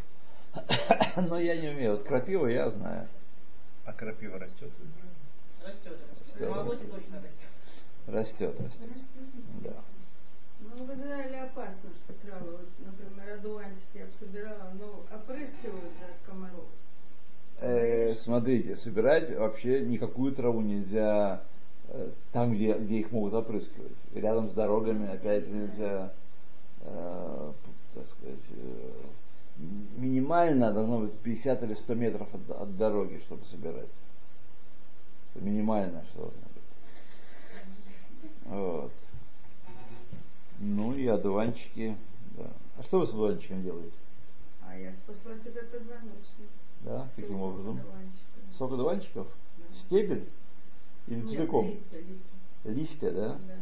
Но 1.18 1.38
я 1.38 1.58
не 1.60 1.68
умею. 1.68 1.92
Вот 1.92 2.04
крапива 2.04 2.48
я 2.48 2.70
знаю. 2.70 3.10
А 3.84 3.92
крапива 3.92 4.40
растет? 4.40 4.72
Растет. 5.62 5.98
растет. 6.40 6.80
Растет. 7.20 7.52
Растет, 8.08 8.56
растет. 8.62 9.04
Да. 9.62 9.74
Ну, 10.62 10.86
в 10.86 10.94
Израиле 10.94 11.42
опасно, 11.42 11.90
что 12.06 12.14
травы, 12.26 12.52
вот, 12.52 12.70
например, 12.80 13.34
одуванчики 13.34 13.98
я 13.98 14.06
бы 14.06 14.12
собирала, 14.18 14.72
но 14.80 15.04
опрыскивают 15.14 15.94
от 16.02 16.30
комаров. 16.30 16.68
Э, 17.60 18.16
смотрите, 18.16 18.78
собирать 18.78 19.36
вообще 19.36 19.82
никакую 19.82 20.34
траву 20.34 20.62
нельзя 20.62 21.44
там, 22.32 22.54
где, 22.54 22.74
где 22.74 23.00
их 23.00 23.12
могут 23.12 23.34
опрыскивать. 23.34 23.94
Рядом 24.14 24.50
с 24.50 24.54
дорогами 24.54 25.12
опять 25.12 25.48
нельзя, 25.48 26.14
э, 26.82 27.52
так 27.96 28.06
сказать, 28.08 28.40
э, 28.52 28.92
минимально 29.98 30.72
должно 30.72 31.00
быть 31.00 31.14
50 31.20 31.64
или 31.64 31.74
100 31.74 31.96
метров 31.96 32.28
от, 32.34 32.62
от 32.62 32.78
дороги, 32.78 33.22
чтобы 33.26 33.44
собирать. 33.46 33.90
Это 35.34 35.44
минимально, 35.44 36.04
что 36.12 36.20
должно 36.20 36.42
быть. 36.54 36.64
Вот. 38.46 38.92
Ну 40.60 40.94
и 40.94 41.08
одуванчики. 41.08 41.96
Да. 42.38 42.48
А 42.78 42.84
что 42.84 43.00
вы 43.00 43.08
с 43.08 43.10
одуванчиком 43.10 43.64
делаете? 43.64 43.96
А 44.66 44.78
я 44.78 44.94
спасла 44.94 45.38
себе 45.44 45.64
позвоночник. 45.64 46.50
Да, 46.82 47.10
каким 47.16 47.38
Сок 47.38 47.42
образом? 47.42 47.82
Сок 48.58 48.74
одуванчиков? 48.74 49.28
Да. 49.58 49.64
Стебель? 49.80 50.26
Или 51.08 51.22
Нет, 51.22 51.30
целиком? 51.30 51.66
листья, 51.68 51.98
листья. 51.98 52.26
Листья, 52.66 53.12
да? 53.12 53.40
Да, 53.48 53.56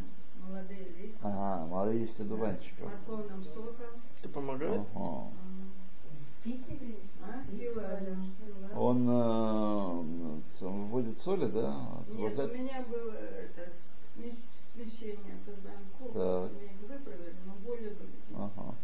молодые 0.47 0.79
листья. 0.97 1.17
Ага, 1.21 1.65
молодые 1.67 1.99
листья 1.99 2.17
С 2.17 2.19
одуванчиков. 2.21 2.85
морковным 2.91 3.43
соком. 3.43 4.01
Это 4.19 4.29
помогает? 4.29 4.81
Ага. 4.95 5.27
А, 7.23 7.43
пила, 7.51 7.99
да. 8.01 8.79
Он 8.79 9.07
э, 9.09 10.39
сам 10.59 10.87
вводит 10.87 11.19
соли, 11.19 11.47
да? 11.47 11.75
Вот 12.07 12.17
Нет, 12.17 12.37
у 12.39 12.41
это- 12.41 12.57
меня 12.57 12.85
было 12.89 13.11
это 13.11 13.69
смещ- 14.15 14.37
смещение 14.73 15.35
когда 15.45 15.71
Так. 16.13 16.51
Мне 16.53 16.65
их 16.65 16.81
выправили, 16.81 17.35
но 17.45 17.53
боли 17.65 17.89
были. 17.99 18.35
Ага, 18.35 18.75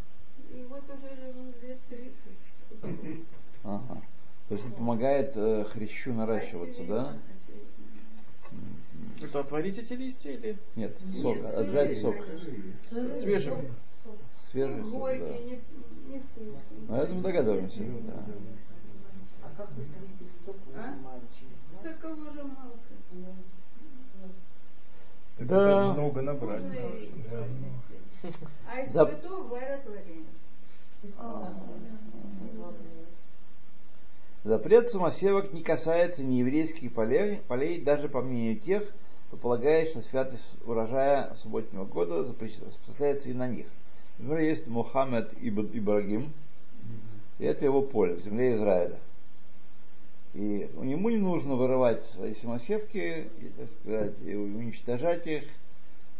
И 0.54 0.66
вот 0.70 0.84
уже 0.84 1.66
лет 1.66 1.80
30. 1.90 3.26
ага. 3.64 4.02
То 4.50 4.56
есть 4.56 4.66
он 4.66 4.72
помогает 4.74 5.32
э, 5.36 5.64
хрящу 5.66 6.14
наращиваться, 6.14 6.84
да? 6.86 7.18
Это 9.22 9.40
отварить 9.40 9.78
эти 9.78 9.94
листья 9.94 10.32
или 10.32 10.58
Нет, 10.76 10.98
сок, 11.22 11.38
отжать 11.46 11.98
сок. 12.02 12.16
свежим? 13.22 13.58
Свежий 14.52 14.82
сок, 14.84 14.92
да. 14.92 14.98
Горький, 14.98 15.44
не, 15.46 16.14
не 16.14 16.20
вкусный. 16.20 16.60
Ну, 16.88 16.96
это 16.96 17.14
мы 17.14 17.22
догадываемся, 17.22 17.80
да. 17.80 18.26
А? 20.76 20.98
Соковыжималка. 21.84 22.78
Да. 25.40 25.90
это 25.90 25.94
много 25.94 26.22
набрать. 26.22 26.64
А 28.72 28.80
из 28.82 28.92
Да. 28.92 29.06
цветов 29.06 29.50
варят 29.50 29.82
варенье. 29.86 30.24
Запрет 34.44 34.92
самосевок 34.92 35.54
не 35.54 35.64
касается 35.64 36.22
нееврейских 36.22 36.92
полей, 36.94 37.38
полей, 37.48 37.80
даже 37.80 38.10
по 38.10 38.22
мнению 38.22 38.60
тех, 38.60 38.84
кто 39.28 39.38
полагает, 39.38 39.90
что 39.90 40.02
святость 40.02 40.58
урожая 40.66 41.34
субботнего 41.42 41.86
года 41.86 42.18
распространяется 42.18 43.30
и 43.30 43.34
на 43.34 43.48
них. 43.48 43.68
Например, 44.18 44.44
есть 44.44 44.68
Мухаммед 44.68 45.32
Ибрагим, 45.42 46.34
и 47.40 47.46
это 47.46 47.64
его 47.64 47.82
поле 47.82 48.16
в 48.16 48.20
земле 48.20 48.58
Израиля. 48.58 49.00
И 50.34 50.70
ему 50.82 51.10
не 51.10 51.18
нужно 51.18 51.56
вырывать 51.56 52.04
свои 52.08 52.34
самосевки, 52.36 53.28
и, 53.40 53.52
так 53.58 53.70
сказать, 53.80 54.14
и 54.26 54.36
уничтожать 54.36 55.26
их, 55.26 55.44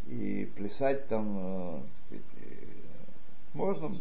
и 0.08 0.50
плясать 0.56 1.08
там, 1.08 1.38
э, 1.38 1.80
так 2.10 2.20
сказать, 2.22 2.64
можно. 3.54 3.98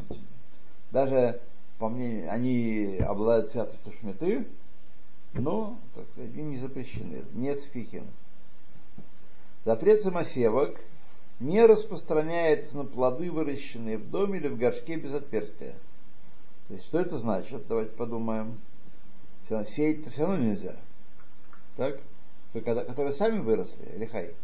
Даже 0.93 1.41
по 1.83 1.89
мнению, 1.89 2.33
они 2.33 2.99
обладают 2.99 3.51
святостью 3.51 3.93
шметы, 3.99 4.47
но, 5.33 5.77
так 5.97 6.05
сказать, 6.13 6.33
они 6.33 6.51
не 6.51 6.59
запрещены, 6.59 7.25
нет 7.35 7.59
сфихин. 7.59 8.05
Запрет 9.65 10.01
самосевок 10.01 10.79
не 11.41 11.67
распространяется 11.67 12.77
на 12.77 12.85
плоды, 12.85 13.33
выращенные 13.33 13.99
в 13.99 14.09
доме 14.09 14.39
или 14.39 14.47
в 14.47 14.59
горшке 14.59 14.95
без 14.95 15.13
отверстия. 15.13 15.75
То 16.69 16.75
есть, 16.75 16.87
что 16.87 17.01
это 17.01 17.19
значит? 17.19 17.67
Давайте 17.67 17.91
подумаем. 17.97 18.61
Сеять-то 19.49 20.11
все 20.11 20.21
равно 20.21 20.37
нельзя. 20.37 20.77
Так? 21.77 21.99
Только 22.53 22.85
которые 22.85 23.13
сами 23.13 23.41
выросли, 23.41 23.93
лихай, 23.97 24.37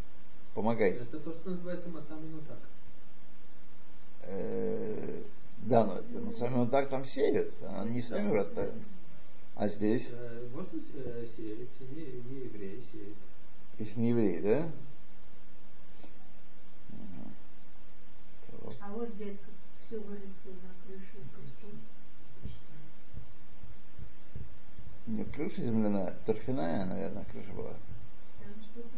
помогайте. 0.54 1.04
Это 1.04 1.20
то, 1.20 1.32
что 1.32 1.50
называется 1.50 1.88
мацамину 1.88 2.40
так. 2.48 2.58
Э, 4.22 5.22
Да, 5.62 5.84
но 5.84 6.20
на 6.20 6.32
самом 6.32 6.54
деле 6.60 6.70
так 6.70 6.88
там 6.88 7.04
сеют, 7.04 7.52
а 7.62 7.82
они 7.82 8.00
сами 8.00 8.28
вырастают. 8.30 8.74
А 9.54 9.68
здесь, 9.68 10.06
Э, 10.10 10.48
Можно 10.54 10.80
э, 10.94 11.26
сеять, 11.36 11.68
не, 11.80 12.04
не 12.30 12.44
евреи 12.46 12.82
сеют. 12.92 13.16
если 13.78 14.00
не 14.00 14.10
евреи, 14.10 14.40
да? 14.40 14.70
А 18.80 18.92
вот 18.92 19.16
дядька 19.16 19.46
все 19.86 19.98
вырастил 19.98 20.52
на 20.62 20.70
крыше. 20.86 21.18
Не 25.06 25.24
крыша 25.24 25.62
земляная, 25.62 26.14
торфяная, 26.26 26.84
наверное, 26.84 27.24
крыша 27.32 27.50
была. 27.52 27.72
Там 28.40 28.52
что-то 28.62 28.88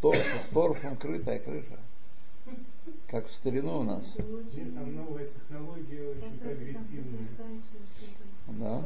Торф, 0.00 0.48
торфом 0.52 0.96
крытая 0.96 1.38
крыша. 1.40 1.78
Как 3.08 3.28
в 3.28 3.32
старину 3.32 3.80
у 3.80 3.82
нас. 3.82 4.04
Нет, 4.16 4.74
там 4.74 4.94
новая 4.94 5.26
технология 5.26 6.10
очень 6.10 6.38
прогрессивная. 6.38 7.28
Да? 8.48 8.84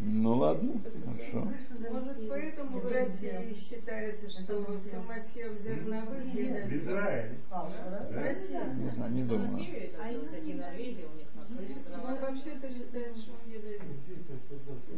Ну 0.00 0.34
ладно, 0.34 0.72
хорошо. 1.04 1.48
Может, 1.90 2.28
поэтому 2.28 2.80
в 2.80 2.92
России 2.92 3.54
считается, 3.54 4.28
что 4.28 4.64
самосев 4.80 5.52
зерновых 5.62 6.24
В 6.24 6.34
едят. 6.34 6.70
Израиле. 6.72 7.38
В 7.50 8.14
России. 8.14 8.58
Не 8.82 8.90
знаю, 8.90 9.12
не 9.12 9.22
думаю. 9.22 9.56
Россия, 9.56 9.90
это, 9.94 10.26
кстати, 10.26 10.52
Норвегия 10.52 11.06
у 11.06 11.16
них 11.16 11.28
на 11.34 11.56
крыше 11.56 11.74
Ну, 11.96 12.16
вообще-то 12.20 12.68
считается, 12.68 13.22
что 13.22 13.32
он 13.32 13.50
едят 13.50 13.80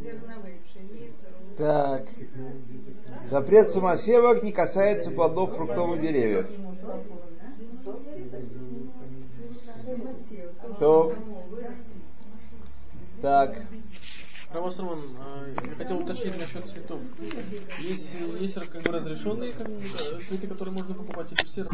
зерновые, 0.03 0.57
пшеница. 0.65 1.27
Так. 1.59 2.09
Запрет 3.31 3.71
самосевок 3.71 4.43
не 4.43 4.53
касается 4.53 5.11
плодов 5.11 5.55
фруктовых 5.57 6.01
деревьев. 6.01 6.49
То. 10.81 11.15
Так. 13.27 13.57
Равасарман, 14.53 15.01
я 15.65 15.73
хотел 15.73 15.99
уточнить 15.99 16.39
насчет 16.39 16.69
цветов. 16.69 17.01
Есть, 17.81 18.15
есть 18.39 18.55
как 18.55 18.83
бы 18.85 18.93
разрешенные 18.93 19.53
как 19.53 19.67
цветы, 20.29 20.47
которые 20.47 20.73
можно 20.75 20.95
покупать, 20.95 21.33
или 21.33 21.43
все 21.43 21.65